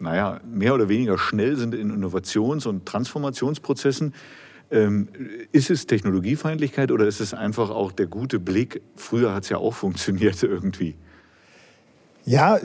naja, 0.00 0.40
mehr 0.50 0.74
oder 0.74 0.88
weniger 0.88 1.18
schnell 1.18 1.56
sind 1.56 1.74
in 1.74 1.90
Innovations- 1.90 2.66
und 2.66 2.86
Transformationsprozessen. 2.86 4.14
Ähm, 4.70 5.08
ist 5.52 5.70
es 5.70 5.86
Technologiefeindlichkeit 5.86 6.92
oder 6.92 7.06
ist 7.06 7.20
es 7.20 7.34
einfach 7.34 7.70
auch 7.70 7.90
der 7.90 8.06
gute 8.06 8.38
Blick? 8.38 8.82
Früher 8.94 9.34
hat 9.34 9.44
es 9.44 9.48
ja 9.48 9.58
auch 9.58 9.74
funktioniert 9.74 10.42
irgendwie. 10.42 10.96
Ja, 12.26 12.58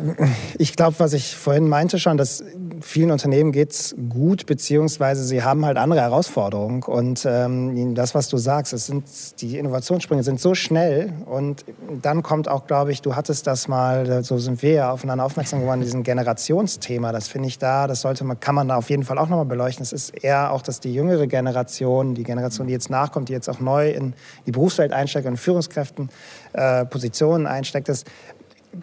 ich 0.57 0.75
glaube, 0.75 0.95
was 0.99 1.13
ich 1.13 1.35
vorhin 1.35 1.69
meinte 1.69 1.97
schon, 1.97 2.17
dass 2.17 2.43
vielen 2.81 3.09
Unternehmen 3.09 3.51
geht 3.53 3.71
es 3.71 3.95
gut, 4.09 4.45
beziehungsweise 4.45 5.23
sie 5.23 5.43
haben 5.43 5.65
halt 5.65 5.77
andere 5.77 6.01
Herausforderungen. 6.01 6.83
Und 6.83 7.25
ähm, 7.27 7.95
das, 7.95 8.13
was 8.13 8.27
du 8.27 8.37
sagst, 8.37 8.73
es 8.73 8.85
sind, 8.85 9.05
die 9.41 9.57
Innovationssprünge 9.57 10.23
sind 10.23 10.41
so 10.41 10.55
schnell. 10.55 11.13
Und 11.25 11.63
dann 12.01 12.21
kommt 12.21 12.49
auch, 12.49 12.67
glaube 12.67 12.91
ich, 12.91 13.01
du 13.01 13.15
hattest 13.15 13.47
das 13.47 13.67
mal, 13.67 14.23
so 14.23 14.37
sind 14.37 14.61
wir 14.61 14.71
ja 14.71 14.91
aufeinander 14.91 15.23
aufmerksam 15.23 15.61
geworden, 15.61 15.81
diesen 15.81 16.03
Generationsthema. 16.03 17.13
Das 17.13 17.29
finde 17.29 17.47
ich 17.47 17.57
da, 17.57 17.87
das 17.87 18.01
sollte 18.01 18.25
man, 18.25 18.39
kann 18.39 18.55
man 18.55 18.67
da 18.67 18.75
auf 18.75 18.89
jeden 18.89 19.03
Fall 19.03 19.17
auch 19.17 19.29
nochmal 19.29 19.45
beleuchten. 19.45 19.83
Es 19.83 19.93
ist 19.93 20.09
eher 20.23 20.51
auch, 20.51 20.61
dass 20.61 20.81
die 20.81 20.93
jüngere 20.93 21.27
Generation, 21.27 22.13
die 22.13 22.23
Generation, 22.23 22.67
die 22.67 22.73
jetzt 22.73 22.89
nachkommt, 22.89 23.29
die 23.29 23.33
jetzt 23.33 23.49
auch 23.49 23.61
neu 23.61 23.89
in 23.89 24.13
die 24.45 24.51
Berufswelt 24.51 24.91
einsteigt 24.91 25.27
und 25.27 25.37
Führungskräften 25.37 26.09
äh, 26.53 26.85
Positionen 26.85 27.47
einsteckt, 27.47 27.87
dass 27.89 28.03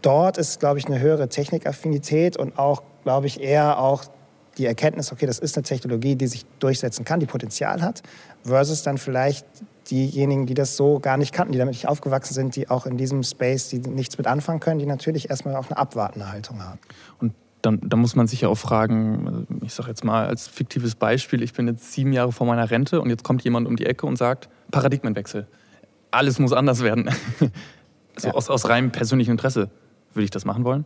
dort 0.00 0.38
ist, 0.38 0.60
glaube 0.60 0.78
ich, 0.78 0.86
eine 0.86 1.00
höhere 1.00 1.28
Technikaffinität 1.28 2.36
und 2.36 2.58
auch, 2.58 2.82
glaube 3.04 3.26
ich, 3.26 3.40
eher 3.40 3.78
auch 3.78 4.04
die 4.58 4.66
Erkenntnis, 4.66 5.12
okay, 5.12 5.26
das 5.26 5.38
ist 5.38 5.56
eine 5.56 5.64
Technologie, 5.64 6.14
die 6.14 6.26
sich 6.26 6.44
durchsetzen 6.58 7.04
kann, 7.04 7.20
die 7.20 7.26
Potenzial 7.26 7.80
hat, 7.82 8.02
versus 8.44 8.82
dann 8.82 8.98
vielleicht 8.98 9.46
diejenigen, 9.90 10.46
die 10.46 10.54
das 10.54 10.76
so 10.76 11.00
gar 11.00 11.16
nicht 11.16 11.32
kannten, 11.32 11.52
die 11.52 11.58
damit 11.58 11.74
nicht 11.74 11.88
aufgewachsen 11.88 12.34
sind, 12.34 12.56
die 12.56 12.68
auch 12.68 12.86
in 12.86 12.96
diesem 12.96 13.22
Space, 13.22 13.68
die 13.68 13.78
nichts 13.78 14.18
mit 14.18 14.26
anfangen 14.26 14.60
können, 14.60 14.78
die 14.78 14.86
natürlich 14.86 15.30
erstmal 15.30 15.56
auch 15.56 15.68
eine 15.68 15.76
abwartende 15.76 16.30
Haltung 16.30 16.62
haben. 16.62 16.78
Und 17.18 17.32
dann, 17.62 17.80
dann 17.82 18.00
muss 18.00 18.16
man 18.16 18.26
sich 18.26 18.42
ja 18.42 18.48
auch 18.48 18.58
fragen, 18.58 19.46
ich 19.64 19.72
sage 19.72 19.88
jetzt 19.88 20.04
mal 20.04 20.26
als 20.26 20.48
fiktives 20.48 20.94
Beispiel, 20.94 21.42
ich 21.42 21.52
bin 21.52 21.68
jetzt 21.68 21.92
sieben 21.92 22.12
Jahre 22.12 22.32
vor 22.32 22.46
meiner 22.46 22.70
Rente 22.70 23.00
und 23.00 23.08
jetzt 23.08 23.22
kommt 23.22 23.42
jemand 23.44 23.66
um 23.66 23.76
die 23.76 23.86
Ecke 23.86 24.06
und 24.06 24.16
sagt, 24.16 24.48
Paradigmenwechsel, 24.70 25.46
alles 26.10 26.38
muss 26.38 26.52
anders 26.52 26.82
werden. 26.82 27.08
also 28.14 28.28
ja. 28.28 28.34
aus, 28.34 28.50
aus 28.50 28.68
reinem 28.68 28.90
persönlichem 28.90 29.32
Interesse. 29.32 29.70
Würde 30.14 30.24
ich 30.24 30.30
das 30.30 30.44
machen 30.44 30.64
wollen? 30.64 30.84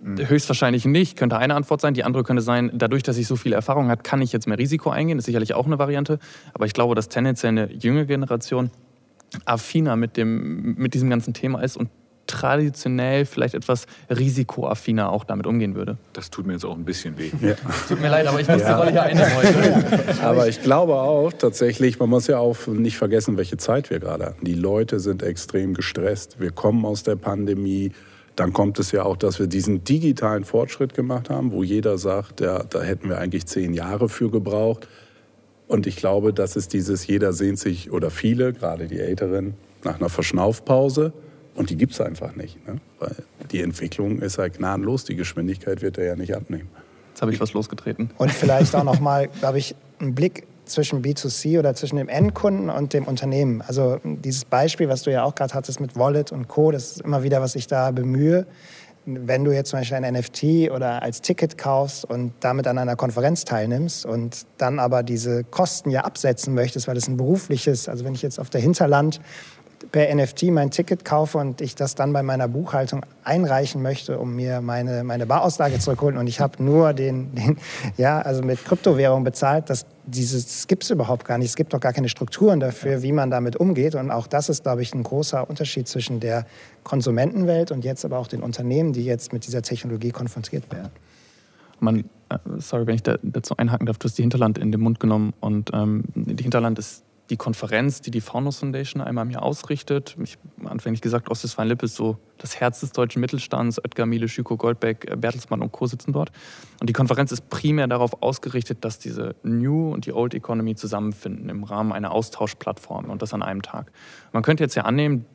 Mhm. 0.00 0.28
Höchstwahrscheinlich 0.28 0.84
nicht, 0.84 1.16
könnte 1.16 1.38
eine 1.38 1.54
Antwort 1.54 1.80
sein. 1.80 1.94
Die 1.94 2.04
andere 2.04 2.22
könnte 2.22 2.42
sein, 2.42 2.70
dadurch, 2.74 3.02
dass 3.02 3.16
ich 3.16 3.26
so 3.26 3.36
viel 3.36 3.52
Erfahrung 3.52 3.90
habe, 3.90 4.02
kann 4.02 4.22
ich 4.22 4.32
jetzt 4.32 4.46
mehr 4.46 4.58
Risiko 4.58 4.90
eingehen. 4.90 5.18
Das 5.18 5.22
ist 5.22 5.26
sicherlich 5.26 5.54
auch 5.54 5.66
eine 5.66 5.78
Variante. 5.78 6.18
Aber 6.54 6.66
ich 6.66 6.72
glaube, 6.72 6.94
dass 6.94 7.08
tendenziell 7.08 7.50
eine 7.50 7.72
junge 7.72 8.06
Generation 8.06 8.70
affiner 9.44 9.96
mit, 9.96 10.16
dem, 10.16 10.74
mit 10.74 10.94
diesem 10.94 11.10
ganzen 11.10 11.34
Thema 11.34 11.62
ist 11.62 11.76
und 11.76 11.90
traditionell 12.28 13.24
vielleicht 13.24 13.54
etwas 13.54 13.86
risikoaffiner 14.10 15.10
auch 15.10 15.24
damit 15.24 15.46
umgehen 15.46 15.74
würde. 15.74 15.96
Das 16.12 16.30
tut 16.30 16.46
mir 16.46 16.52
jetzt 16.52 16.64
auch 16.64 16.76
ein 16.76 16.84
bisschen 16.84 17.18
weh. 17.18 17.30
Ja. 17.40 17.54
Tut 17.88 18.00
mir 18.00 18.10
leid, 18.10 18.26
aber 18.26 18.38
ich 18.38 18.46
muss 18.46 18.60
ja. 18.60 18.68
die 18.68 18.78
Rolle 18.78 18.90
hier 18.90 19.02
einnehmen 19.02 19.34
heute. 19.34 20.20
Aber 20.22 20.46
ich 20.46 20.62
glaube 20.62 20.94
auch 20.94 21.32
tatsächlich, 21.32 21.98
man 21.98 22.10
muss 22.10 22.26
ja 22.26 22.38
auch 22.38 22.66
nicht 22.66 22.98
vergessen, 22.98 23.38
welche 23.38 23.56
Zeit 23.56 23.88
wir 23.88 23.98
gerade 23.98 24.26
hatten. 24.26 24.44
Die 24.44 24.54
Leute 24.54 25.00
sind 25.00 25.22
extrem 25.22 25.72
gestresst. 25.72 26.38
Wir 26.38 26.50
kommen 26.50 26.84
aus 26.84 27.02
der 27.02 27.16
Pandemie. 27.16 27.92
Dann 28.38 28.52
kommt 28.52 28.78
es 28.78 28.92
ja 28.92 29.02
auch, 29.02 29.16
dass 29.16 29.40
wir 29.40 29.48
diesen 29.48 29.82
digitalen 29.82 30.44
Fortschritt 30.44 30.94
gemacht 30.94 31.28
haben, 31.28 31.50
wo 31.50 31.64
jeder 31.64 31.98
sagt, 31.98 32.40
ja, 32.40 32.62
da 32.62 32.82
hätten 32.82 33.08
wir 33.08 33.18
eigentlich 33.18 33.46
zehn 33.46 33.74
Jahre 33.74 34.08
für 34.08 34.30
gebraucht. 34.30 34.86
Und 35.66 35.88
ich 35.88 35.96
glaube, 35.96 36.32
das 36.32 36.54
ist 36.54 36.72
dieses, 36.72 37.08
jeder 37.08 37.32
sehnt 37.32 37.58
sich, 37.58 37.90
oder 37.90 38.12
viele, 38.12 38.52
gerade 38.52 38.86
die 38.86 39.00
Älteren, 39.00 39.54
nach 39.82 39.96
einer 39.96 40.08
Verschnaufpause. 40.08 41.12
Und 41.56 41.70
die 41.70 41.76
gibt 41.76 41.94
es 41.94 42.00
einfach 42.00 42.36
nicht. 42.36 42.64
Ne? 42.64 42.80
Weil 43.00 43.16
die 43.50 43.60
Entwicklung 43.60 44.20
ist 44.20 44.38
halt 44.38 44.58
gnadenlos, 44.58 45.04
die 45.04 45.16
Geschwindigkeit 45.16 45.82
wird 45.82 45.98
er 45.98 46.04
ja 46.04 46.14
nicht 46.14 46.36
abnehmen. 46.36 46.68
Jetzt 47.10 47.22
habe 47.22 47.32
ich 47.32 47.40
was 47.40 47.54
losgetreten. 47.54 48.10
Und 48.18 48.30
vielleicht 48.30 48.72
auch 48.76 48.84
noch 48.84 49.00
mal, 49.00 49.26
glaube 49.40 49.58
ich, 49.58 49.74
einen 49.98 50.14
Blick 50.14 50.46
zwischen 50.68 51.02
B2C 51.02 51.58
oder 51.58 51.74
zwischen 51.74 51.96
dem 51.96 52.08
Endkunden 52.08 52.70
und 52.70 52.92
dem 52.92 53.04
Unternehmen. 53.04 53.62
Also 53.62 53.98
dieses 54.04 54.44
Beispiel, 54.44 54.88
was 54.88 55.02
du 55.02 55.12
ja 55.12 55.24
auch 55.24 55.34
gerade 55.34 55.54
hattest 55.54 55.80
mit 55.80 55.96
Wallet 55.96 56.32
und 56.32 56.48
Co., 56.48 56.70
das 56.70 56.92
ist 56.92 57.00
immer 57.00 57.22
wieder, 57.22 57.40
was 57.40 57.54
ich 57.54 57.66
da 57.66 57.90
bemühe. 57.90 58.46
Wenn 59.06 59.44
du 59.44 59.52
jetzt 59.52 59.70
zum 59.70 59.78
Beispiel 59.78 59.96
ein 59.96 60.12
NFT 60.12 60.70
oder 60.70 61.02
als 61.02 61.22
Ticket 61.22 61.56
kaufst 61.56 62.04
und 62.04 62.32
damit 62.40 62.66
an 62.66 62.76
einer 62.76 62.94
Konferenz 62.94 63.44
teilnimmst 63.46 64.04
und 64.04 64.46
dann 64.58 64.78
aber 64.78 65.02
diese 65.02 65.44
Kosten 65.44 65.88
ja 65.88 66.02
absetzen 66.02 66.52
möchtest, 66.52 66.88
weil 66.88 66.94
das 66.94 67.08
ein 67.08 67.16
berufliches, 67.16 67.88
also 67.88 68.04
wenn 68.04 68.14
ich 68.14 68.20
jetzt 68.20 68.38
auf 68.38 68.50
der 68.50 68.60
Hinterland 68.60 69.20
per 69.92 70.14
NFT 70.14 70.44
mein 70.44 70.70
Ticket 70.70 71.04
kaufe 71.04 71.38
und 71.38 71.60
ich 71.60 71.74
das 71.74 71.94
dann 71.94 72.12
bei 72.12 72.22
meiner 72.22 72.48
Buchhaltung 72.48 73.04
einreichen 73.24 73.82
möchte, 73.82 74.18
um 74.18 74.34
mir 74.34 74.60
meine, 74.60 75.04
meine 75.04 75.26
Barauslage 75.26 75.78
zurückholen 75.78 76.18
und 76.18 76.26
ich 76.26 76.40
habe 76.40 76.62
nur 76.62 76.92
den, 76.92 77.34
den, 77.34 77.58
ja, 77.96 78.20
also 78.20 78.42
mit 78.42 78.64
Kryptowährung 78.64 79.24
bezahlt, 79.24 79.70
das, 79.70 79.86
dieses 80.06 80.66
gibt 80.66 80.84
es 80.84 80.90
überhaupt 80.90 81.24
gar 81.24 81.38
nicht. 81.38 81.48
Es 81.48 81.56
gibt 81.56 81.72
doch 81.74 81.80
gar 81.80 81.92
keine 81.92 82.08
Strukturen 82.08 82.60
dafür, 82.60 83.02
wie 83.02 83.12
man 83.12 83.30
damit 83.30 83.56
umgeht. 83.56 83.94
Und 83.94 84.10
auch 84.10 84.26
das 84.26 84.48
ist, 84.48 84.62
glaube 84.62 84.82
ich, 84.82 84.94
ein 84.94 85.02
großer 85.02 85.48
Unterschied 85.48 85.86
zwischen 85.88 86.20
der 86.20 86.46
Konsumentenwelt 86.82 87.70
und 87.70 87.84
jetzt 87.84 88.04
aber 88.04 88.18
auch 88.18 88.26
den 88.26 88.42
Unternehmen, 88.42 88.92
die 88.92 89.04
jetzt 89.04 89.32
mit 89.32 89.46
dieser 89.46 89.62
Technologie 89.62 90.10
konfrontiert 90.10 90.70
werden. 90.72 90.90
Man, 91.80 92.04
äh, 92.28 92.38
sorry, 92.58 92.86
wenn 92.86 92.94
ich 92.96 93.02
da, 93.02 93.16
dazu 93.22 93.56
einhaken 93.56 93.86
darf, 93.86 93.98
du 93.98 94.06
hast 94.06 94.18
die 94.18 94.22
Hinterland 94.22 94.58
in 94.58 94.72
den 94.72 94.80
Mund 94.80 94.98
genommen 94.98 95.32
und 95.40 95.70
ähm, 95.72 96.04
die 96.14 96.42
Hinterland 96.42 96.78
ist 96.78 97.04
die 97.30 97.36
Konferenz, 97.36 98.00
die 98.00 98.10
die 98.10 98.20
Faunus 98.20 98.58
Foundation 98.58 99.02
einmal 99.02 99.26
im 99.26 99.30
Jahr 99.30 99.42
ausrichtet. 99.42 100.16
Ich 100.22 100.38
habe 100.58 100.70
anfänglich 100.70 101.00
gesagt, 101.00 101.30
Ostwestfalen-Lippe 101.30 101.86
ist 101.86 101.94
so 101.94 102.18
das 102.38 102.58
Herz 102.58 102.80
des 102.80 102.92
deutschen 102.92 103.20
Mittelstands. 103.20 103.78
Oetker, 103.78 104.06
Miele, 104.06 104.28
Schüko, 104.28 104.56
Goldbeck, 104.56 105.10
äh, 105.10 105.16
Bertelsmann 105.16 105.60
und 105.60 105.72
Co. 105.72 105.86
sitzen 105.86 106.12
dort. 106.12 106.30
Und 106.80 106.88
die 106.88 106.92
Konferenz 106.92 107.32
ist 107.32 107.48
primär 107.50 107.86
darauf 107.86 108.22
ausgerichtet, 108.22 108.84
dass 108.84 108.98
diese 108.98 109.34
New 109.42 109.92
und 109.92 110.06
die 110.06 110.12
Old 110.12 110.34
Economy 110.34 110.74
zusammenfinden 110.74 111.48
im 111.48 111.64
Rahmen 111.64 111.92
einer 111.92 112.12
Austauschplattform 112.12 113.10
und 113.10 113.20
das 113.22 113.34
an 113.34 113.42
einem 113.42 113.62
Tag. 113.62 113.92
Man 114.32 114.42
könnte 114.42 114.62
jetzt 114.62 114.74
ja 114.74 114.84
annehmen, 114.84 115.26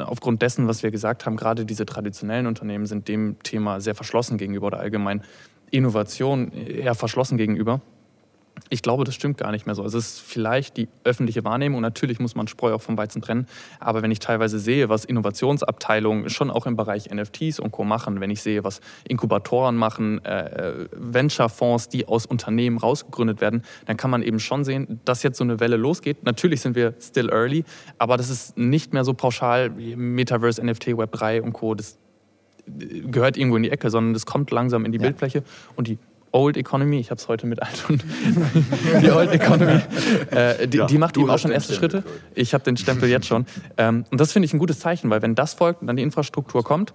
aufgrund 0.00 0.42
dessen, 0.42 0.66
was 0.66 0.82
wir 0.82 0.90
gesagt 0.90 1.26
haben, 1.26 1.36
gerade 1.36 1.64
diese 1.64 1.86
traditionellen 1.86 2.46
Unternehmen 2.46 2.86
sind 2.86 3.08
dem 3.08 3.36
Thema 3.42 3.80
sehr 3.80 3.94
verschlossen 3.94 4.36
gegenüber 4.38 4.68
oder 4.68 4.80
allgemein 4.80 5.22
Innovation 5.70 6.52
eher 6.52 6.94
verschlossen 6.94 7.36
gegenüber. 7.36 7.80
Ich 8.68 8.82
glaube, 8.82 9.04
das 9.04 9.14
stimmt 9.14 9.38
gar 9.38 9.52
nicht 9.52 9.66
mehr 9.66 9.74
so. 9.74 9.84
Es 9.84 9.94
ist 9.94 10.18
vielleicht 10.20 10.76
die 10.76 10.88
öffentliche 11.04 11.44
Wahrnehmung. 11.44 11.80
Natürlich 11.80 12.18
muss 12.18 12.34
man 12.34 12.48
Spreu 12.48 12.74
auch 12.74 12.82
vom 12.82 12.96
Weizen 12.96 13.22
trennen. 13.22 13.46
Aber 13.80 14.02
wenn 14.02 14.10
ich 14.10 14.18
teilweise 14.18 14.58
sehe, 14.58 14.88
was 14.88 15.04
Innovationsabteilungen 15.04 16.30
schon 16.30 16.50
auch 16.50 16.66
im 16.66 16.74
Bereich 16.74 17.10
NFTs 17.10 17.60
und 17.60 17.70
Co. 17.70 17.84
machen, 17.84 18.20
wenn 18.20 18.30
ich 18.30 18.42
sehe, 18.42 18.64
was 18.64 18.80
Inkubatoren 19.06 19.76
machen, 19.76 20.24
äh, 20.24 20.86
Venture-Fonds, 20.92 21.90
die 21.90 22.08
aus 22.08 22.26
Unternehmen 22.26 22.78
rausgegründet 22.78 23.40
werden, 23.40 23.62
dann 23.84 23.96
kann 23.96 24.10
man 24.10 24.22
eben 24.22 24.40
schon 24.40 24.64
sehen, 24.64 25.00
dass 25.04 25.22
jetzt 25.22 25.38
so 25.38 25.44
eine 25.44 25.60
Welle 25.60 25.76
losgeht. 25.76 26.24
Natürlich 26.24 26.60
sind 26.62 26.74
wir 26.74 26.94
still 27.00 27.28
early, 27.28 27.64
aber 27.98 28.16
das 28.16 28.30
ist 28.30 28.56
nicht 28.56 28.92
mehr 28.92 29.04
so 29.04 29.14
pauschal 29.14 29.76
wie 29.76 29.94
Metaverse, 29.96 30.64
NFT, 30.64 30.88
Web3 30.88 31.42
und 31.42 31.52
Co. 31.52 31.74
Das 31.74 31.98
gehört 32.66 33.36
irgendwo 33.36 33.56
in 33.56 33.62
die 33.62 33.70
Ecke, 33.70 33.90
sondern 33.90 34.14
das 34.14 34.26
kommt 34.26 34.50
langsam 34.50 34.84
in 34.84 34.92
die 34.92 34.98
ja. 34.98 35.04
Bildfläche 35.04 35.44
und 35.76 35.86
die 35.88 35.98
Old 36.32 36.56
Economy, 36.56 36.98
ich 36.98 37.10
habe 37.10 37.18
es 37.20 37.28
heute 37.28 37.46
mit 37.46 37.62
alt 37.62 37.84
und 37.88 38.04
die 39.02 39.10
Old 39.10 39.32
Economy, 39.32 39.80
äh, 40.30 40.68
die, 40.68 40.78
ja, 40.78 40.86
die, 40.86 40.98
macht 40.98 41.16
eben 41.16 41.30
auch 41.30 41.38
schon 41.38 41.50
erste 41.50 41.74
Schritte. 41.74 42.04
Ich 42.34 42.54
habe 42.54 42.64
den 42.64 42.76
Stempel 42.76 43.08
jetzt 43.08 43.26
schon. 43.26 43.46
Ähm, 43.76 44.04
und 44.10 44.20
das 44.20 44.32
finde 44.32 44.46
ich 44.46 44.52
ein 44.52 44.58
gutes 44.58 44.78
Zeichen, 44.80 45.10
weil 45.10 45.22
wenn 45.22 45.34
das 45.34 45.54
folgt 45.54 45.80
und 45.80 45.86
dann 45.86 45.96
die 45.96 46.02
Infrastruktur 46.02 46.62
kommt, 46.62 46.92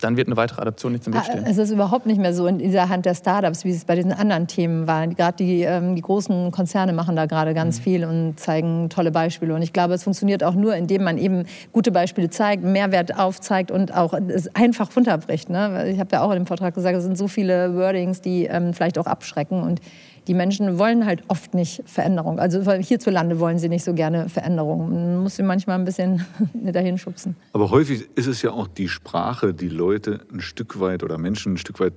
dann 0.00 0.16
wird 0.16 0.28
eine 0.28 0.36
weitere 0.36 0.62
Adaption 0.62 0.92
nicht 0.92 1.06
im 1.06 1.14
Weg 1.14 1.20
ah, 1.20 1.24
stehen. 1.24 1.44
Es 1.46 1.58
ist 1.58 1.70
überhaupt 1.70 2.06
nicht 2.06 2.20
mehr 2.20 2.32
so 2.32 2.46
in 2.46 2.58
dieser 2.58 2.88
Hand 2.88 3.06
der 3.06 3.14
Startups, 3.14 3.64
wie 3.64 3.70
es 3.70 3.84
bei 3.84 3.96
diesen 3.96 4.12
anderen 4.12 4.46
Themen 4.46 4.86
war. 4.86 5.06
Gerade 5.08 5.36
die, 5.36 5.62
ähm, 5.62 5.96
die 5.96 6.02
großen 6.02 6.50
Konzerne 6.52 6.92
machen 6.92 7.16
da 7.16 7.26
gerade 7.26 7.54
ganz 7.54 7.78
mhm. 7.78 7.82
viel 7.82 8.04
und 8.04 8.40
zeigen 8.40 8.88
tolle 8.90 9.10
Beispiele. 9.10 9.54
Und 9.54 9.62
ich 9.62 9.72
glaube, 9.72 9.94
es 9.94 10.04
funktioniert 10.04 10.44
auch 10.44 10.54
nur, 10.54 10.74
indem 10.76 11.04
man 11.04 11.18
eben 11.18 11.44
gute 11.72 11.90
Beispiele 11.90 12.30
zeigt, 12.30 12.64
Mehrwert 12.64 13.18
aufzeigt 13.18 13.70
und 13.70 13.94
auch 13.94 14.14
es 14.14 14.54
einfach 14.54 14.94
runterbricht. 14.94 15.50
Ne? 15.50 15.90
Ich 15.90 15.98
habe 15.98 16.10
ja 16.12 16.22
auch 16.22 16.30
in 16.30 16.36
dem 16.36 16.46
Vortrag 16.46 16.74
gesagt, 16.74 16.96
es 16.96 17.04
sind 17.04 17.18
so 17.18 17.28
viele 17.28 17.74
Wordings, 17.74 18.20
die 18.20 18.44
ähm, 18.44 18.74
vielleicht 18.74 18.98
auch 18.98 19.06
abschrecken. 19.06 19.62
Und 19.62 19.80
die 20.28 20.34
Menschen 20.34 20.78
wollen 20.78 21.06
halt 21.06 21.22
oft 21.28 21.54
nicht 21.54 21.82
Veränderung. 21.86 22.38
Also 22.38 22.70
hierzulande 22.72 23.40
wollen 23.40 23.58
sie 23.58 23.70
nicht 23.70 23.82
so 23.82 23.94
gerne 23.94 24.28
Veränderung. 24.28 24.90
Man 24.90 25.22
muss 25.22 25.36
sie 25.36 25.42
manchmal 25.42 25.78
ein 25.78 25.86
bisschen 25.86 26.24
dahin 26.54 26.98
schubsen. 26.98 27.34
Aber 27.54 27.70
häufig 27.70 28.08
ist 28.14 28.26
es 28.26 28.42
ja 28.42 28.50
auch 28.52 28.68
die 28.68 28.88
Sprache, 28.88 29.54
die 29.54 29.70
Leute 29.70 30.20
ein 30.30 30.40
Stück 30.40 30.78
weit 30.80 31.02
oder 31.02 31.16
Menschen 31.16 31.54
ein 31.54 31.56
Stück 31.56 31.80
weit 31.80 31.94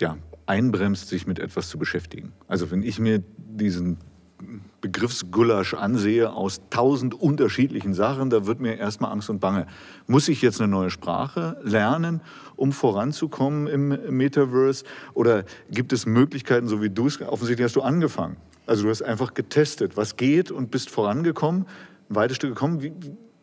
ja, 0.00 0.16
einbremst, 0.46 1.08
sich 1.08 1.26
mit 1.26 1.38
etwas 1.38 1.68
zu 1.68 1.78
beschäftigen. 1.78 2.32
Also 2.46 2.70
wenn 2.70 2.82
ich 2.82 2.98
mir 2.98 3.22
diesen 3.36 3.98
Begriffsgulasch 4.80 5.74
ansehe 5.74 6.32
aus 6.32 6.60
tausend 6.70 7.14
unterschiedlichen 7.14 7.94
Sachen, 7.94 8.30
da 8.30 8.46
wird 8.46 8.60
mir 8.60 8.76
erstmal 8.76 9.12
Angst 9.12 9.28
und 9.28 9.40
Bange. 9.40 9.66
Muss 10.06 10.28
ich 10.28 10.40
jetzt 10.40 10.60
eine 10.60 10.70
neue 10.70 10.90
Sprache 10.90 11.58
lernen, 11.62 12.20
um 12.54 12.72
voranzukommen 12.72 13.66
im 13.66 13.88
Metaverse? 14.16 14.84
Oder 15.14 15.44
gibt 15.70 15.92
es 15.92 16.06
Möglichkeiten, 16.06 16.68
so 16.68 16.80
wie 16.80 16.90
du 16.90 17.06
es, 17.06 17.20
offensichtlich 17.20 17.64
hast 17.64 17.76
du 17.76 17.82
angefangen. 17.82 18.36
Also 18.66 18.84
du 18.84 18.90
hast 18.90 19.02
einfach 19.02 19.34
getestet, 19.34 19.96
was 19.96 20.16
geht 20.16 20.50
und 20.50 20.70
bist 20.70 20.90
vorangekommen, 20.90 21.66
ein 22.10 22.14
weites 22.14 22.36
Stück 22.36 22.50
gekommen. 22.50 22.82
Wie, 22.82 22.92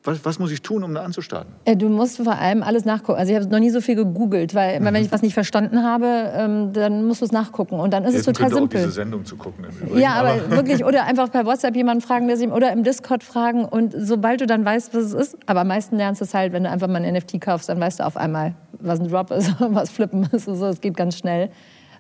was, 0.05 0.23
was, 0.23 0.39
muss 0.39 0.51
ich 0.51 0.61
tun, 0.61 0.83
um 0.83 0.93
da 0.93 1.03
anzustarten? 1.03 1.53
Äh, 1.65 1.75
du 1.75 1.89
musst 1.89 2.17
vor 2.17 2.37
allem 2.37 2.63
alles 2.63 2.85
nachgucken. 2.85 3.19
Also 3.19 3.31
ich 3.31 3.39
habe 3.39 3.49
noch 3.49 3.59
nie 3.59 3.69
so 3.69 3.81
viel 3.81 3.95
gegoogelt, 3.95 4.53
weil 4.55 4.79
mhm. 4.79 4.85
wenn 4.85 4.95
ich 4.95 5.11
was 5.11 5.21
nicht 5.21 5.33
verstanden 5.33 5.83
habe, 5.83 6.31
ähm, 6.35 6.73
dann 6.73 7.05
musst 7.05 7.21
du 7.21 7.25
es 7.25 7.31
nachgucken 7.31 7.79
und 7.79 7.91
dann 7.91 8.03
ist 8.03 8.13
Helfen 8.13 8.31
es 8.31 8.37
total 8.37 8.53
simpel. 8.53 8.79
Auch 8.79 8.83
diese 8.83 8.91
Sendung 8.91 9.25
zu 9.25 9.35
gucken. 9.35 9.65
Ja, 9.95 10.13
aber, 10.13 10.29
aber 10.33 10.51
wirklich 10.51 10.85
oder 10.85 11.03
einfach 11.05 11.31
per 11.31 11.45
WhatsApp 11.45 11.75
jemanden 11.75 12.01
fragen, 12.01 12.27
der 12.27 12.37
sich 12.37 12.49
oder 12.49 12.71
im 12.71 12.83
Discord 12.83 13.23
fragen 13.23 13.65
und 13.65 13.93
sobald 13.97 14.41
du 14.41 14.45
dann 14.45 14.63
weißt, 14.63 14.93
was 14.93 15.03
es 15.03 15.13
ist, 15.13 15.37
aber 15.45 15.61
am 15.61 15.67
meisten 15.67 15.97
lernst 15.97 16.21
du 16.21 16.25
es 16.25 16.33
halt, 16.33 16.53
wenn 16.53 16.63
du 16.63 16.69
einfach 16.69 16.87
mal 16.87 17.03
ein 17.03 17.13
NFT 17.13 17.41
kaufst, 17.41 17.69
dann 17.69 17.79
weißt 17.79 17.99
du 17.99 18.05
auf 18.05 18.17
einmal, 18.17 18.53
was 18.79 18.99
ein 18.99 19.07
Drop 19.07 19.31
ist, 19.31 19.53
was 19.59 19.89
Flippen 19.89 20.27
ist 20.31 20.47
und 20.47 20.55
so. 20.55 20.67
Es 20.67 20.81
geht 20.81 20.95
ganz 20.95 21.17
schnell. 21.17 21.49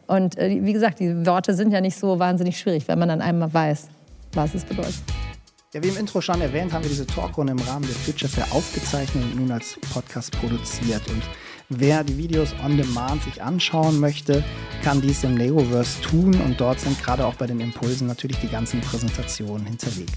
Und 0.07 0.37
äh, 0.37 0.59
wie 0.61 0.73
gesagt, 0.73 0.99
die 0.99 1.25
Worte 1.25 1.53
sind 1.53 1.71
ja 1.71 1.81
nicht 1.81 1.97
so 1.97 2.19
wahnsinnig 2.19 2.59
schwierig, 2.59 2.87
wenn 2.87 2.99
man 2.99 3.09
dann 3.09 3.21
einmal 3.21 3.53
weiß, 3.53 3.87
was 4.33 4.53
es 4.53 4.63
bedeutet. 4.63 5.01
Ja, 5.75 5.83
wie 5.83 5.89
im 5.89 5.97
Intro 5.97 6.21
schon 6.21 6.39
erwähnt, 6.39 6.71
haben 6.71 6.85
wir 6.85 6.89
diese 6.89 7.05
Talkrunde 7.05 7.51
im 7.51 7.59
Rahmen 7.59 7.85
der 7.85 7.95
Future 7.97 8.31
Fair 8.31 8.47
aufgezeichnet 8.51 9.21
und 9.25 9.35
nun 9.35 9.51
als 9.51 9.77
Podcast 9.93 10.31
produziert. 10.39 11.05
Und 11.09 11.21
wer 11.67 12.01
die 12.05 12.17
Videos 12.17 12.55
on 12.63 12.77
demand 12.77 13.23
sich 13.23 13.43
anschauen 13.43 13.99
möchte, 13.99 14.41
kann 14.85 15.01
dies 15.01 15.25
im 15.25 15.35
Negoverse 15.35 15.99
tun. 15.99 16.33
Und 16.45 16.61
dort 16.61 16.79
sind 16.79 17.03
gerade 17.03 17.27
auch 17.27 17.35
bei 17.35 17.45
den 17.45 17.59
Impulsen 17.59 18.07
natürlich 18.07 18.37
die 18.37 18.47
ganzen 18.47 18.79
Präsentationen 18.79 19.65
hinterlegt. 19.65 20.15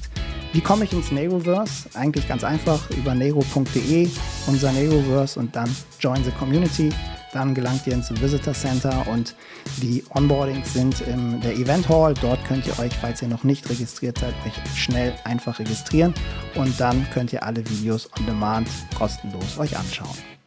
Wie 0.53 0.61
komme 0.61 0.85
ich 0.85 0.93
ins 0.93 1.11
Negoverse? 1.11 1.89
Eigentlich 1.95 2.29
ganz 2.29 2.45
einfach 2.45 2.89
über 2.91 3.17
nego.de, 3.17 4.09
unser 4.47 4.71
Negoverse 4.71 5.41
und 5.41 5.57
dann 5.57 5.75
Join 5.99 6.23
the 6.23 6.31
Community. 6.31 6.91
Dann 7.33 7.55
gelangt 7.55 7.87
ihr 7.87 7.93
ins 7.93 8.11
Visitor 8.11 8.55
Center 8.55 9.07
und 9.09 9.35
die 9.79 10.05
Onboardings 10.11 10.73
sind 10.73 11.01
in 11.03 11.41
der 11.41 11.55
Event 11.55 11.89
Hall. 11.89 12.15
Dort 12.21 12.45
könnt 12.47 12.67
ihr 12.67 12.79
euch, 12.79 12.93
falls 12.95 13.23
ihr 13.23 13.29
noch 13.29 13.45
nicht 13.45 13.69
registriert 13.69 14.19
seid, 14.19 14.35
euch 14.47 14.79
schnell 14.79 15.15
einfach 15.25 15.59
registrieren 15.59 16.15
und 16.55 16.79
dann 16.81 17.07
könnt 17.13 17.33
ihr 17.33 17.43
alle 17.43 17.69
Videos 17.69 18.09
on 18.19 18.27
demand 18.27 18.69
kostenlos 18.97 19.59
euch 19.59 19.77
anschauen. 19.77 20.38